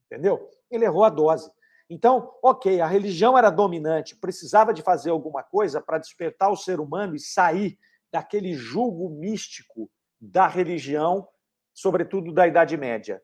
[0.05, 0.49] entendeu?
[0.70, 1.51] Ele errou a dose.
[1.89, 6.80] Então, ok, a religião era dominante, precisava de fazer alguma coisa para despertar o ser
[6.80, 7.78] humano e sair
[8.11, 9.89] daquele julgo místico
[10.20, 11.28] da religião,
[11.74, 13.22] sobretudo da Idade Média.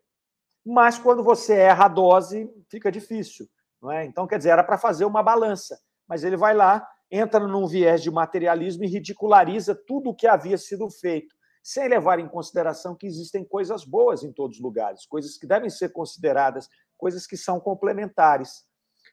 [0.65, 3.47] Mas quando você erra a dose, fica difícil.
[3.81, 4.05] Não é?
[4.05, 5.79] Então, quer dizer, era para fazer uma balança.
[6.07, 10.57] Mas ele vai lá entra num viés de materialismo e ridiculariza tudo o que havia
[10.57, 15.37] sido feito, sem levar em consideração que existem coisas boas em todos os lugares, coisas
[15.37, 18.63] que devem ser consideradas, coisas que são complementares.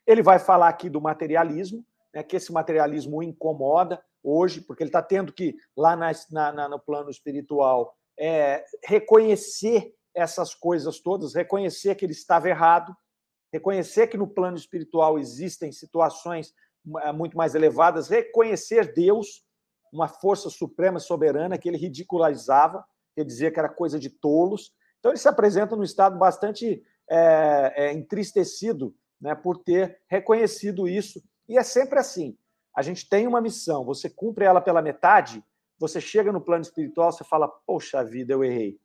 [0.06, 1.84] Ele vai falar aqui do materialismo,
[2.14, 6.10] né, que esse materialismo o incomoda hoje, porque ele está tendo que, lá na,
[6.52, 12.96] na, no plano espiritual, é, reconhecer essas coisas todas, reconhecer que ele estava errado,
[13.52, 16.52] reconhecer que no plano espiritual existem situações
[17.12, 19.44] muito mais elevadas, reconhecer Deus,
[19.92, 22.84] uma força suprema soberana que ele ridicularizava,
[23.14, 24.72] que dizia que era coisa de tolos.
[24.98, 31.22] Então ele se apresenta num estado bastante é, é, entristecido né, por ter reconhecido isso.
[31.48, 32.36] E é sempre assim:
[32.74, 35.42] a gente tem uma missão, você cumpre ela pela metade,
[35.78, 38.78] você chega no plano espiritual, você fala: Poxa vida, eu errei.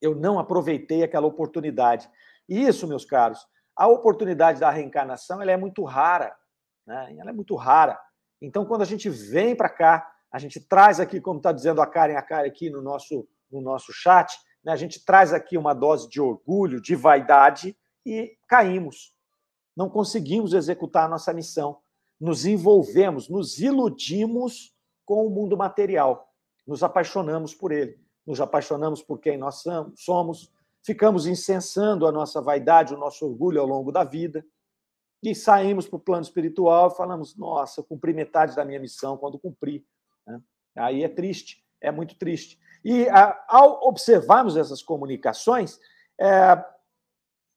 [0.00, 2.10] Eu não aproveitei aquela oportunidade.
[2.48, 3.46] E isso, meus caros,
[3.76, 6.36] a oportunidade da reencarnação ela é muito rara
[6.86, 7.16] né?
[7.18, 7.98] ela é muito rara.
[8.40, 11.86] Então, quando a gente vem para cá, a gente traz aqui, como está dizendo a
[11.86, 14.72] Karen, a Karen aqui no nosso, no nosso chat, né?
[14.72, 19.14] a gente traz aqui uma dose de orgulho, de vaidade e caímos.
[19.76, 21.78] Não conseguimos executar a nossa missão.
[22.20, 24.74] Nos envolvemos, nos iludimos
[25.04, 26.28] com o mundo material.
[26.66, 27.98] Nos apaixonamos por ele.
[28.26, 29.64] Nos apaixonamos por quem nós
[29.96, 30.50] somos.
[30.82, 34.44] Ficamos incensando a nossa vaidade, o nosso orgulho ao longo da vida
[35.22, 39.38] e saímos para o plano espiritual e falamos: nossa, cumpri metade da minha missão quando
[39.38, 39.86] cumpri.
[40.26, 40.40] Né?
[40.76, 42.58] Aí é triste, é muito triste.
[42.84, 45.78] E a, ao observarmos essas comunicações,
[46.20, 46.64] é,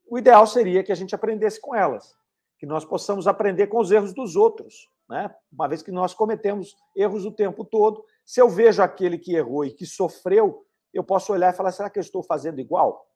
[0.08, 2.16] o ideal seria que a gente aprendesse com elas,
[2.60, 4.92] que nós possamos aprender com os erros dos outros.
[5.10, 5.34] Né?
[5.52, 9.66] Uma vez que nós cometemos erros o tempo todo, se eu vejo aquele que errou
[9.66, 13.08] e que sofreu, eu posso olhar e falar: será que eu estou fazendo igual?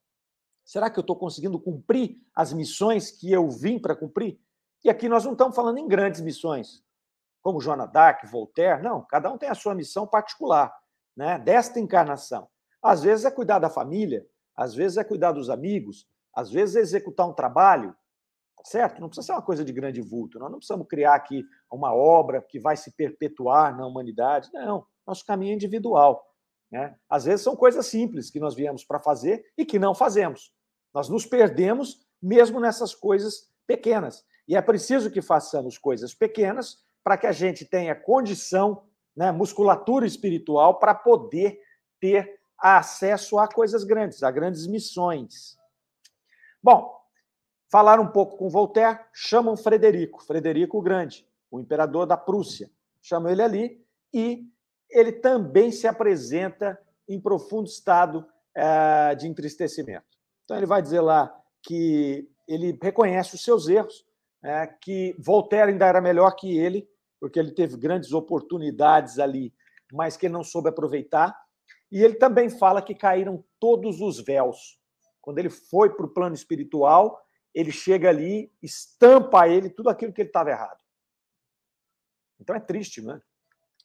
[0.70, 4.40] Será que eu estou conseguindo cumprir as missões que eu vim para cumprir?
[4.84, 6.86] E aqui nós não estamos falando em grandes missões,
[7.42, 10.72] como Joana d'Arc, Voltaire, não, cada um tem a sua missão particular,
[11.18, 12.48] né, desta encarnação.
[12.84, 14.24] Às vezes é cuidar da família,
[14.56, 17.96] às vezes é cuidar dos amigos, às vezes é executar um trabalho,
[18.64, 19.02] certo?
[19.02, 22.44] Não precisa ser uma coisa de grande vulto, nós não precisamos criar aqui uma obra
[22.44, 26.24] que vai se perpetuar na humanidade, não, nosso caminho é individual.
[26.72, 26.96] Né?
[27.10, 30.54] Às vezes são coisas simples que nós viemos para fazer e que não fazemos.
[30.94, 34.26] Nós nos perdemos mesmo nessas coisas pequenas.
[34.48, 38.84] E é preciso que façamos coisas pequenas para que a gente tenha condição,
[39.16, 41.60] né, musculatura espiritual, para poder
[42.00, 45.58] ter acesso a coisas grandes, a grandes missões.
[46.62, 47.00] Bom,
[47.72, 52.70] falar um pouco com Voltaire, chamam Frederico, Frederico o Grande, o imperador da Prússia.
[53.02, 54.46] Chamam ele ali e
[54.90, 60.09] ele também se apresenta em profundo estado eh, de entristecimento.
[60.50, 61.32] Então, ele vai dizer lá
[61.62, 64.04] que ele reconhece os seus erros,
[64.44, 66.90] é, que Voltaire ainda era melhor que ele,
[67.20, 69.54] porque ele teve grandes oportunidades ali,
[69.94, 71.40] mas que ele não soube aproveitar.
[71.92, 74.80] E ele também fala que caíram todos os véus.
[75.22, 77.22] Quando ele foi para o plano espiritual,
[77.54, 80.80] ele chega ali, estampa a ele tudo aquilo que ele estava errado.
[82.40, 83.22] Então é triste, né?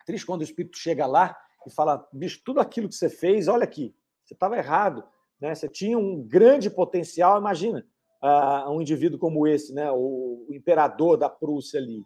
[0.06, 1.36] Triste quando o Espírito chega lá
[1.66, 3.94] e fala: bicho, tudo aquilo que você fez, olha aqui,
[4.24, 5.06] você estava errado,
[5.40, 5.54] né?
[5.54, 7.86] Você tinha um grande potencial, imagina,
[8.22, 9.90] uh, um indivíduo como esse, né?
[9.90, 12.02] O, o imperador da Prússia ali.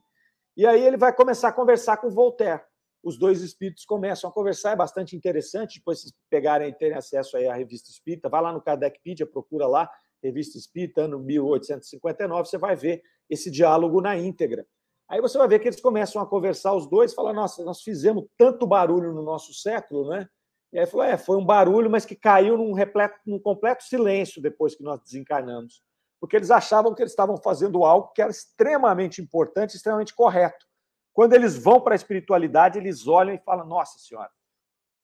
[0.56, 2.62] E aí ele vai começar a conversar com Voltaire
[3.02, 7.36] os dois espíritos começam a conversar, é bastante interessante, depois vocês pegarem e terem acesso
[7.36, 9.90] aí à revista espírita, vai lá no Kardecpedia, procura lá,
[10.22, 14.66] revista espírita, ano 1859, você vai ver esse diálogo na íntegra.
[15.08, 18.26] Aí você vai ver que eles começam a conversar os dois, falam, nossa, nós fizemos
[18.36, 20.28] tanto barulho no nosso século, né?
[20.72, 24.42] E aí falou, é, foi um barulho, mas que caiu num, repleto, num completo silêncio
[24.42, 25.82] depois que nós desencarnamos.
[26.20, 30.66] Porque eles achavam que eles estavam fazendo algo que era extremamente importante, extremamente correto.
[31.12, 34.30] Quando eles vão para a espiritualidade, eles olham e falam: Nossa Senhora,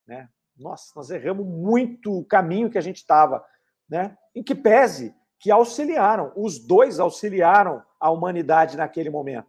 [0.07, 0.29] né?
[0.57, 3.45] Nossa, nós erramos muito o caminho que a gente estava,
[3.89, 4.17] né?
[4.35, 9.49] Em que pese que auxiliaram, os dois auxiliaram a humanidade naquele momento.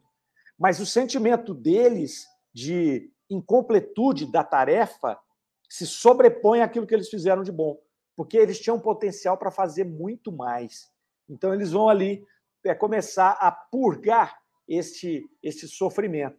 [0.58, 5.20] Mas o sentimento deles de incompletude da tarefa
[5.70, 7.80] se sobrepõe àquilo que eles fizeram de bom,
[8.16, 10.90] porque eles tinham potencial para fazer muito mais.
[11.30, 12.26] Então eles vão ali
[12.64, 14.38] é, começar a purgar
[14.68, 16.38] este, este sofrimento.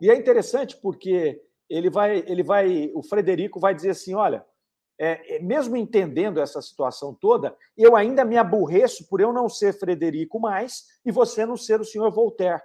[0.00, 4.44] E é interessante porque ele vai, ele vai, o Frederico vai dizer assim, olha,
[4.98, 9.78] é, é, mesmo entendendo essa situação toda, eu ainda me aborreço por eu não ser
[9.78, 12.62] Frederico mais e você não ser o senhor Voltaire.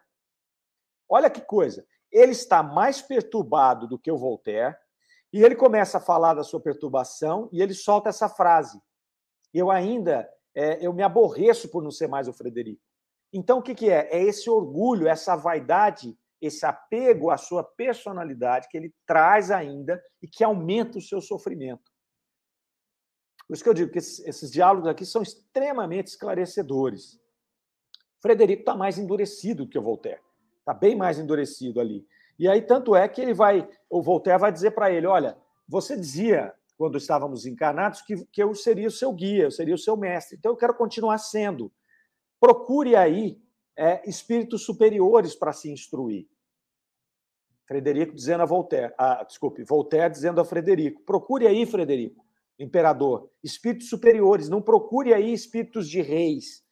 [1.09, 1.85] Olha que coisa.
[2.11, 4.75] Ele está mais perturbado do que o Voltaire
[5.33, 8.81] e ele começa a falar da sua perturbação e ele solta essa frase.
[9.53, 12.81] Eu ainda, é, eu me aborreço por não ser mais o Frederico.
[13.33, 14.09] Então, o que, que é?
[14.11, 20.27] É esse orgulho, essa vaidade esse apego à sua personalidade que ele traz ainda e
[20.27, 21.91] que aumenta o seu sofrimento.
[23.47, 27.19] Por isso que eu digo que esses, esses diálogos aqui são extremamente esclarecedores.
[28.19, 30.21] Frederico está mais endurecido do que o Voltaire.
[30.59, 32.07] Está bem mais endurecido ali.
[32.41, 35.37] E aí, tanto é que ele vai, o Voltaire vai dizer para ele: olha,
[35.67, 39.77] você dizia, quando estávamos encarnados, que, que eu seria o seu guia, eu seria o
[39.77, 40.37] seu mestre.
[40.39, 41.71] Então, eu quero continuar sendo.
[42.39, 43.39] Procure aí
[43.77, 46.27] é, espíritos superiores para se instruir.
[47.67, 48.91] Frederico dizendo a Voltaire,
[49.27, 52.25] desculpe, Voltaire dizendo a Frederico: procure aí, Frederico,
[52.57, 56.65] imperador, espíritos superiores, não procure aí espíritos de reis,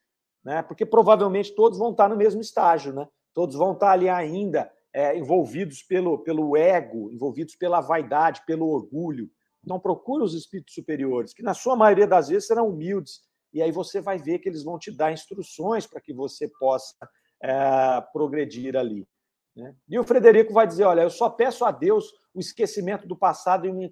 [0.43, 0.63] né?
[0.63, 3.07] porque provavelmente todos vão estar no mesmo estágio, né?
[3.35, 9.29] todos vão estar ali ainda é, envolvidos pelo, pelo ego, envolvidos pela vaidade, pelo orgulho.
[9.63, 13.21] Então, procure os espíritos superiores, que na sua maioria das vezes serão humildes,
[13.53, 16.95] e aí você vai ver que eles vão te dar instruções para que você possa
[17.43, 19.07] é, progredir ali.
[19.55, 19.75] Né?
[19.87, 23.65] E o Frederico vai dizer: olha, eu só peço a Deus o esquecimento do passado
[23.65, 23.83] e uma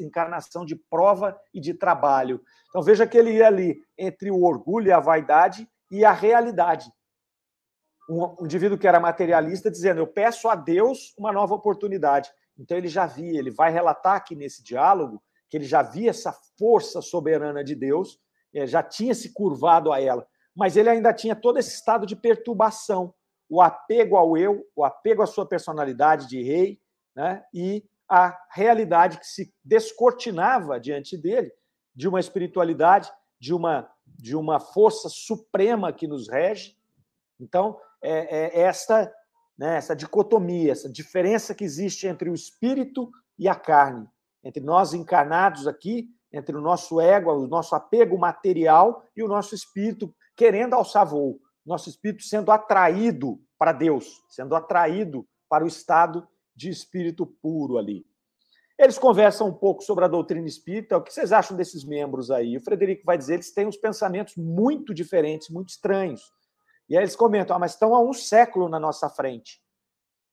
[0.00, 2.40] encarnação de prova e de trabalho.
[2.68, 6.90] Então veja que ele ia ali entre o orgulho e a vaidade e a realidade.
[8.12, 12.30] Um indivíduo que era materialista dizendo: eu peço a Deus uma nova oportunidade.
[12.58, 16.32] Então ele já via, ele vai relatar aqui nesse diálogo que ele já via essa
[16.58, 18.20] força soberana de Deus
[18.54, 22.16] é, já tinha se curvado a ela, mas ele ainda tinha todo esse estado de
[22.16, 23.14] perturbação,
[23.48, 26.80] o apego ao eu, o apego à sua personalidade de rei,
[27.14, 27.44] né?
[27.52, 31.52] e a realidade que se descortinava diante dele
[31.94, 36.76] de uma espiritualidade, de uma de uma força suprema que nos rege.
[37.38, 39.12] Então, é, é esta,
[39.58, 44.08] né, essa dicotomia, essa diferença que existe entre o espírito e a carne,
[44.42, 49.54] entre nós encarnados aqui entre o nosso ego, o nosso apego material e o nosso
[49.54, 56.26] espírito querendo alçar voo, nosso espírito sendo atraído para Deus, sendo atraído para o estado
[56.54, 58.06] de espírito puro ali.
[58.78, 60.96] Eles conversam um pouco sobre a doutrina espírita.
[60.96, 62.56] O que vocês acham desses membros aí?
[62.56, 66.32] O Frederico vai dizer eles têm uns pensamentos muito diferentes, muito estranhos.
[66.90, 69.62] E aí eles comentam, ah, mas estão há um século na nossa frente.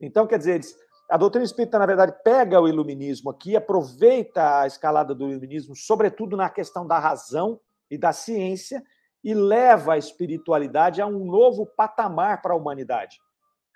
[0.01, 0.75] Então, quer dizer, eles
[1.09, 6.35] a doutrina espírita, na verdade, pega o iluminismo aqui, aproveita a escalada do iluminismo, sobretudo
[6.35, 8.83] na questão da razão e da ciência,
[9.23, 13.19] e leva a espiritualidade a um novo patamar para a humanidade,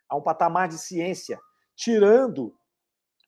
[0.09, 1.39] a um patamar de ciência,
[1.73, 2.53] tirando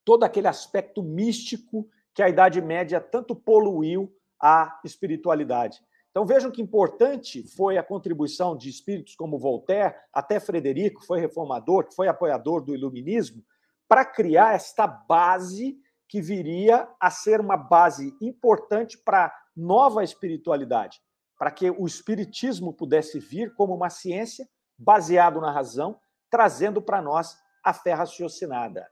[0.04, 5.80] todo aquele aspecto místico que a Idade Média tanto poluiu a espiritualidade.
[6.14, 11.18] Então vejam que importante foi a contribuição de espíritos como Voltaire, até Frederico, que foi
[11.18, 13.42] reformador, que foi apoiador do iluminismo,
[13.88, 15.76] para criar esta base
[16.08, 21.00] que viria a ser uma base importante para nova espiritualidade,
[21.36, 24.48] para que o espiritismo pudesse vir como uma ciência
[24.78, 25.98] baseado na razão,
[26.30, 28.88] trazendo para nós a fé raciocinada.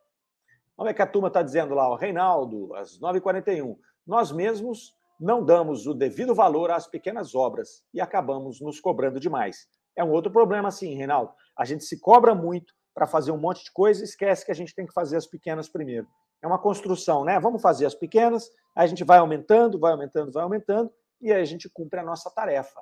[0.76, 3.76] Olha é que a turma está dizendo lá, o Reinaldo, às 9h41.
[4.04, 9.68] Nós mesmos não damos o devido valor às pequenas obras e acabamos nos cobrando demais.
[9.96, 11.32] É um outro problema, sim, Reinaldo.
[11.56, 14.54] A gente se cobra muito para fazer um monte de coisa e esquece que a
[14.54, 16.08] gente tem que fazer as pequenas primeiro.
[16.42, 17.38] É uma construção, né?
[17.38, 21.40] Vamos fazer as pequenas, aí a gente vai aumentando, vai aumentando, vai aumentando, e aí
[21.40, 22.80] a gente cumpre a nossa tarefa.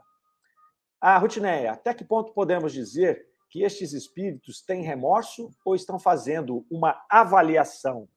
[1.01, 6.65] Ah, Rutineia, até que ponto podemos dizer que estes espíritos têm remorso ou estão fazendo
[6.71, 8.09] uma avaliação?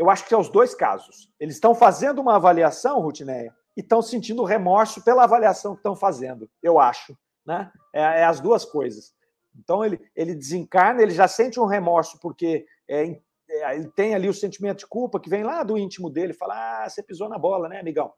[0.00, 1.30] Eu acho que é os dois casos.
[1.38, 6.48] Eles estão fazendo uma avaliação, Rutineia, e estão sentindo remorso pela avaliação que estão fazendo,
[6.62, 7.14] eu acho.
[7.44, 7.70] Né?
[7.92, 9.12] É, é, as duas coisas.
[9.54, 13.20] Então ele, ele desencarna, ele já sente um remorso porque é,
[13.50, 16.54] é, ele tem ali o sentimento de culpa que vem lá do íntimo dele, fala:
[16.84, 18.10] ah, você pisou na bola, né, amigão?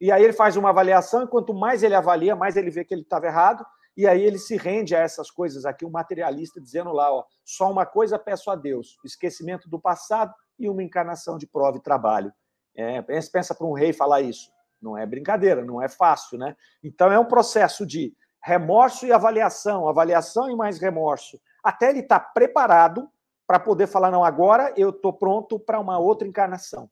[0.00, 2.94] E aí ele faz uma avaliação, e quanto mais ele avalia, mais ele vê que
[2.94, 3.66] ele estava errado,
[3.96, 7.68] e aí ele se rende a essas coisas aqui, o materialista dizendo lá, ó, só
[7.68, 12.32] uma coisa peço a Deus, esquecimento do passado e uma encarnação de prova e trabalho.
[12.74, 14.50] É, pensa para um rei falar isso.
[14.80, 16.56] Não é brincadeira, não é fácil, né?
[16.82, 22.20] Então é um processo de remorso e avaliação, avaliação e mais remorso, até ele estar
[22.20, 23.10] tá preparado
[23.46, 26.88] para poder falar, não, agora eu estou pronto para uma outra encarnação.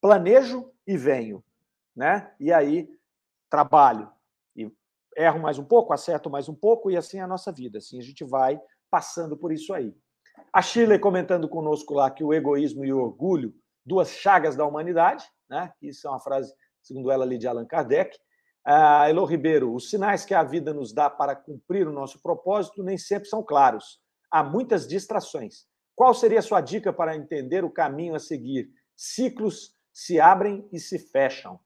[0.00, 1.42] Planejo e venho,
[1.94, 2.34] né?
[2.38, 2.90] E aí
[3.48, 4.10] trabalho,
[5.16, 7.78] erro mais um pouco, acerto mais um pouco, e assim é a nossa vida.
[7.78, 8.60] Assim a gente vai
[8.90, 9.94] passando por isso aí.
[10.52, 13.54] A Shirley comentando conosco lá que o egoísmo e o orgulho,
[13.84, 15.72] duas chagas da humanidade, né?
[15.80, 16.52] Isso é uma frase,
[16.82, 18.18] segundo ela, ali de Allan Kardec.
[18.64, 22.96] A Ribeiro, os sinais que a vida nos dá para cumprir o nosso propósito nem
[22.96, 23.98] sempre são claros.
[24.30, 25.66] Há muitas distrações.
[25.96, 28.70] Qual seria a sua dica para entender o caminho a seguir?
[28.96, 31.58] Ciclos se abrem e se fecham.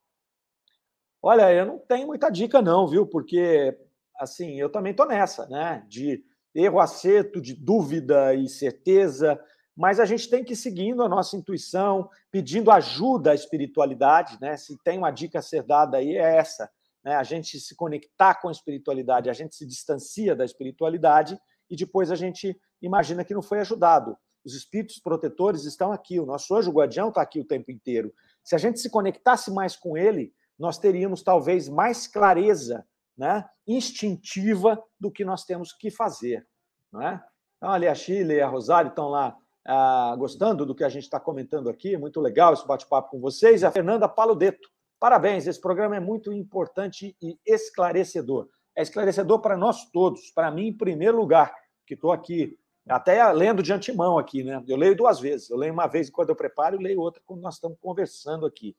[1.23, 3.07] Olha, eu não tenho muita dica, não, viu?
[3.07, 3.77] Porque,
[4.19, 5.85] assim, eu também estou nessa, né?
[5.89, 6.25] De
[6.57, 9.39] erro, acerto, de dúvida e certeza,
[9.77, 14.57] mas a gente tem que ir seguindo a nossa intuição, pedindo ajuda à espiritualidade, né?
[14.57, 16.71] Se tem uma dica a ser dada aí, é essa.
[17.05, 17.15] Né?
[17.15, 21.39] A gente se conectar com a espiritualidade, a gente se distancia da espiritualidade
[21.69, 24.17] e depois a gente imagina que não foi ajudado.
[24.43, 28.15] Os espíritos protetores estão aqui, o nosso anjo guardião está aqui o tempo inteiro.
[28.43, 32.87] Se a gente se conectasse mais com ele, nós teríamos talvez mais clareza
[33.17, 36.47] né, instintiva do que nós temos que fazer.
[36.93, 37.23] Não é?
[37.57, 39.37] Então, ali a Chile e a Rosário estão lá
[39.67, 43.65] ah, gostando do que a gente está comentando aqui, muito legal esse bate-papo com vocês.
[43.65, 44.69] A Fernanda Paludetto,
[45.01, 48.49] parabéns, esse programa é muito importante e esclarecedor.
[48.77, 51.55] É esclarecedor para nós todos, para mim em primeiro lugar,
[51.87, 52.59] que estou aqui
[52.89, 54.63] até lendo de antemão aqui, né?
[54.69, 55.51] Eu leio duas vezes.
[55.51, 58.77] Eu leio uma vez quando eu preparo e leio outra quando nós estamos conversando aqui.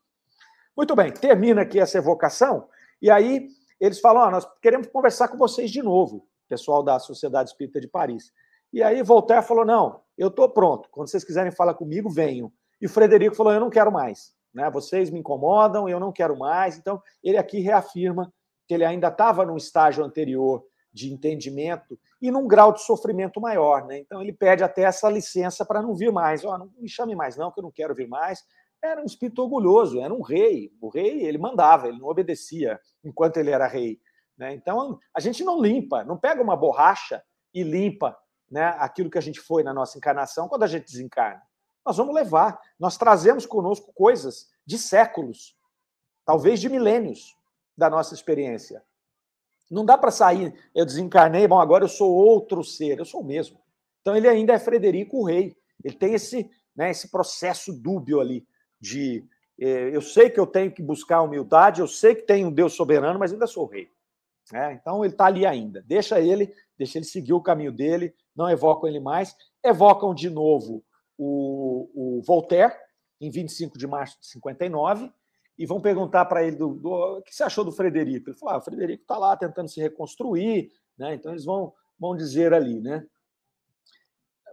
[0.77, 2.69] Muito bem, termina aqui essa evocação,
[3.01, 3.49] e aí
[3.79, 7.87] eles falam: oh, nós queremos conversar com vocês de novo, pessoal da Sociedade Espírita de
[7.87, 8.31] Paris.
[8.73, 10.89] E aí Voltaire falou: não, eu estou pronto.
[10.91, 12.51] Quando vocês quiserem falar comigo, venham.
[12.81, 14.33] E o Frederico falou: eu não quero mais.
[14.53, 14.69] Né?
[14.69, 16.77] Vocês me incomodam, eu não quero mais.
[16.77, 18.33] Então, ele aqui reafirma
[18.67, 23.85] que ele ainda estava num estágio anterior de entendimento e num grau de sofrimento maior.
[23.85, 23.99] Né?
[23.99, 26.43] Então, ele pede até essa licença para não vir mais.
[26.43, 28.43] Oh, não me chame mais, não, que eu não quero vir mais
[28.81, 30.71] era um espírito orgulhoso, era um rei.
[30.79, 33.99] O rei, ele mandava, ele não obedecia enquanto ele era rei.
[34.37, 34.53] Né?
[34.53, 37.23] Então, a gente não limpa, não pega uma borracha
[37.53, 38.17] e limpa
[38.49, 41.41] né, aquilo que a gente foi na nossa encarnação quando a gente desencarna.
[41.85, 45.55] Nós vamos levar, nós trazemos conosco coisas de séculos,
[46.25, 47.35] talvez de milênios
[47.75, 48.83] da nossa experiência.
[49.71, 53.25] Não dá para sair, eu desencarnei, bom, agora eu sou outro ser, eu sou o
[53.25, 53.59] mesmo.
[54.01, 58.45] Então ele ainda é Frederico o Rei, ele tem esse, né, esse processo dúbio ali
[58.79, 59.25] de
[59.59, 62.73] eh, eu sei que eu tenho que buscar humildade, eu sei que tem um Deus
[62.73, 63.89] soberano, mas ainda sou rei.
[64.53, 65.83] É, então ele está ali ainda.
[65.85, 69.35] Deixa ele, deixa ele seguir o caminho dele, não evocam ele mais.
[69.63, 70.83] Evocam de novo
[71.17, 72.73] o, o Voltaire,
[73.19, 75.11] em 25 de março de 59,
[75.57, 78.29] e vão perguntar para ele do, do, o que você achou do Frederico.
[78.29, 81.15] Ele falou: ah, o Frederico está lá tentando se reconstruir, né?
[81.15, 83.05] então eles vão, vão dizer ali, né?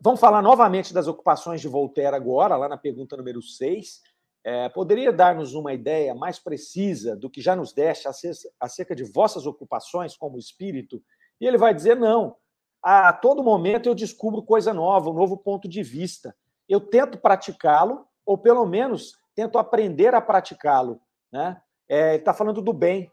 [0.03, 4.03] Vamos falar novamente das ocupações de Voltaire agora, lá na pergunta número 6.
[4.45, 8.07] É, poderia dar-nos uma ideia mais precisa do que já nos deste
[8.61, 11.03] acerca de vossas ocupações como espírito?
[11.41, 12.37] E ele vai dizer: não.
[12.83, 16.37] A todo momento eu descubro coisa nova, um novo ponto de vista.
[16.69, 21.01] Eu tento praticá-lo, ou pelo menos tento aprender a praticá-lo.
[21.33, 21.61] Né?
[21.89, 23.11] É, ele está falando do bem.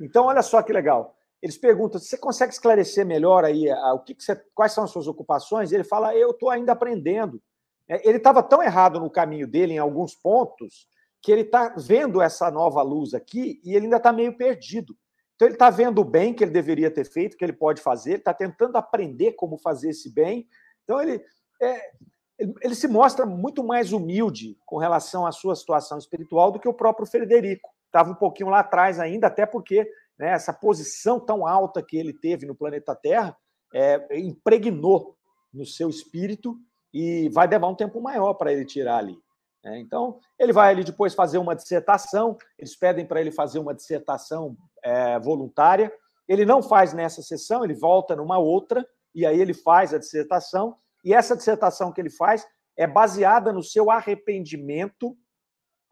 [0.00, 1.16] Então, olha só que legal.
[1.42, 4.90] Eles perguntam: você consegue esclarecer melhor aí a, o que, que você, quais são as
[4.90, 5.72] suas ocupações?
[5.72, 7.42] E ele fala: eu estou ainda aprendendo.
[7.88, 10.88] É, ele estava tão errado no caminho dele em alguns pontos
[11.22, 14.96] que ele está vendo essa nova luz aqui e ele ainda está meio perdido.
[15.34, 18.18] Então ele está vendo o bem que ele deveria ter feito, que ele pode fazer,
[18.18, 20.46] está tentando aprender como fazer esse bem.
[20.84, 21.22] Então ele,
[21.60, 21.90] é,
[22.38, 26.74] ele, se mostra muito mais humilde com relação à sua situação espiritual do que o
[26.74, 27.70] próprio Frederico.
[27.86, 32.12] Estava um pouquinho lá atrás ainda, até porque né, essa posição tão alta que ele
[32.12, 33.36] teve no planeta Terra,
[33.72, 35.16] é, impregnou
[35.52, 36.56] no seu espírito
[36.94, 39.18] e vai levar um tempo maior para ele tirar ali.
[39.64, 39.80] Né?
[39.80, 44.56] Então, ele vai ali depois fazer uma dissertação, eles pedem para ele fazer uma dissertação
[44.80, 45.92] é, voluntária.
[46.28, 50.76] Ele não faz nessa sessão, ele volta numa outra, e aí ele faz a dissertação,
[51.04, 55.16] e essa dissertação que ele faz é baseada no seu arrependimento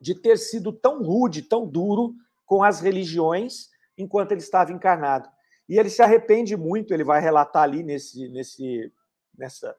[0.00, 2.14] de ter sido tão rude, tão duro
[2.46, 5.28] com as religiões enquanto ele estava encarnado.
[5.68, 8.92] E ele se arrepende muito, ele vai relatar ali nesse, nesse,
[9.36, 9.76] nessa,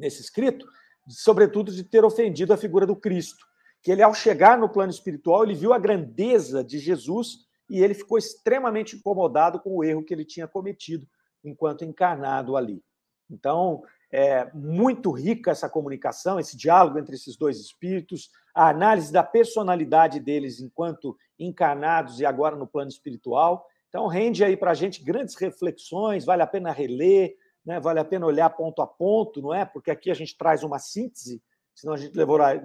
[0.00, 0.66] nesse escrito,
[1.08, 3.46] sobretudo de ter ofendido a figura do Cristo.
[3.82, 7.94] Que ele, ao chegar no plano espiritual, ele viu a grandeza de Jesus e ele
[7.94, 11.06] ficou extremamente incomodado com o erro que ele tinha cometido
[11.44, 12.82] enquanto encarnado ali.
[13.30, 13.82] Então,
[14.12, 20.18] é muito rica essa comunicação, esse diálogo entre esses dois espíritos, a análise da personalidade
[20.18, 23.66] deles enquanto encarnados e agora no plano espiritual.
[23.88, 27.36] Então, rende aí para a gente grandes reflexões, vale a pena reler,
[27.70, 27.78] né?
[27.78, 29.64] vale a pena olhar ponto a ponto, não é?
[29.64, 31.40] Porque aqui a gente traz uma síntese,
[31.72, 32.12] senão a gente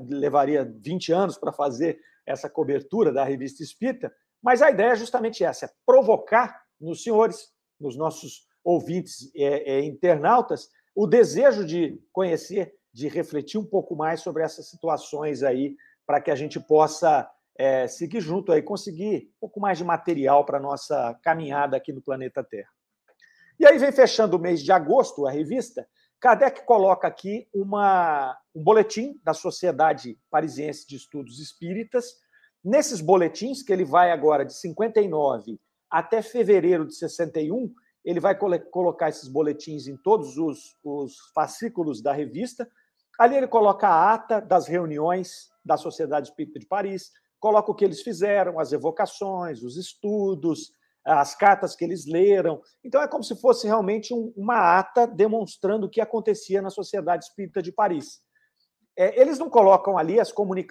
[0.10, 4.12] levaria 20 anos para fazer essa cobertura da revista Espírita.
[4.42, 9.86] Mas a ideia é justamente essa: é provocar nos senhores, nos nossos ouvintes é, é,
[9.86, 15.76] internautas, o desejo de conhecer, de refletir um pouco mais sobre essas situações aí,
[16.08, 20.44] para que a gente possa é, seguir junto aí, conseguir um pouco mais de material
[20.46, 22.75] para a nossa caminhada aqui no planeta Terra.
[23.60, 25.88] E aí vem fechando o mês de agosto, a revista,
[26.26, 32.16] Kardec coloca aqui uma, um boletim da Sociedade Parisiense de Estudos Espíritas.
[32.64, 37.72] Nesses boletins, que ele vai agora de 59 até fevereiro de 61,
[38.04, 42.68] ele vai colocar esses boletins em todos os, os fascículos da revista.
[43.20, 47.86] Ali ele coloca a ata das reuniões da Sociedade Espírita de Paris, coloca o que
[47.86, 50.72] eles fizeram, as evocações, os estudos,
[51.06, 52.62] as cartas que eles leram.
[52.84, 57.26] Então é como se fosse realmente um, uma ata demonstrando o que acontecia na Sociedade
[57.26, 58.22] Espírita de Paris.
[58.98, 60.18] É, eles não colocam ali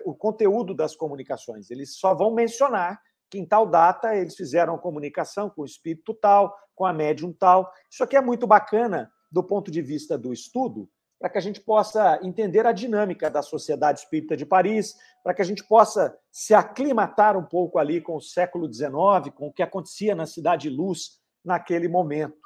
[0.05, 5.51] o conteúdo das comunicações, eles só vão mencionar que em tal data eles fizeram comunicação
[5.51, 7.71] com o espírito tal, com a médium tal.
[7.91, 10.89] Isso aqui é muito bacana do ponto de vista do estudo,
[11.25, 15.41] para que a gente possa entender a dinâmica da Sociedade Espírita de Paris, para que
[15.41, 19.63] a gente possa se aclimatar um pouco ali com o século XIX, com o que
[19.63, 22.37] acontecia na Cidade Luz naquele momento,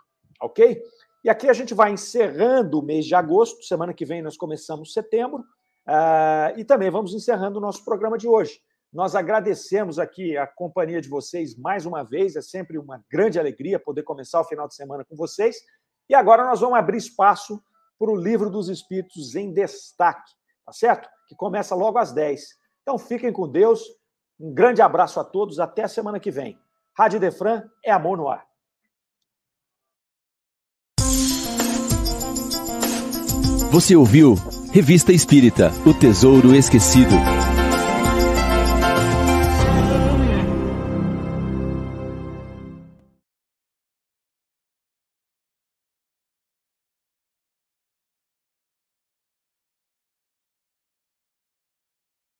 [0.41, 0.81] ok?
[1.25, 4.93] E aqui a gente vai encerrando o mês de agosto, semana que vem nós começamos
[4.93, 8.61] setembro, uh, e também vamos encerrando o nosso programa de hoje.
[8.93, 13.81] Nós agradecemos aqui a companhia de vocês mais uma vez, é sempre uma grande alegria
[13.81, 15.57] poder começar o final de semana com vocês.
[16.09, 17.61] E agora nós vamos abrir espaço
[17.99, 20.31] para o Livro dos Espíritos em Destaque,
[20.65, 21.09] tá certo?
[21.27, 22.43] Que começa logo às 10.
[22.83, 23.83] Então fiquem com Deus,
[24.39, 26.59] um grande abraço a todos, até a semana que vem.
[26.97, 28.47] Rádio Defran é amor no ar.
[33.71, 34.35] Você ouviu
[34.73, 37.15] Revista Espírita O Tesouro Esquecido.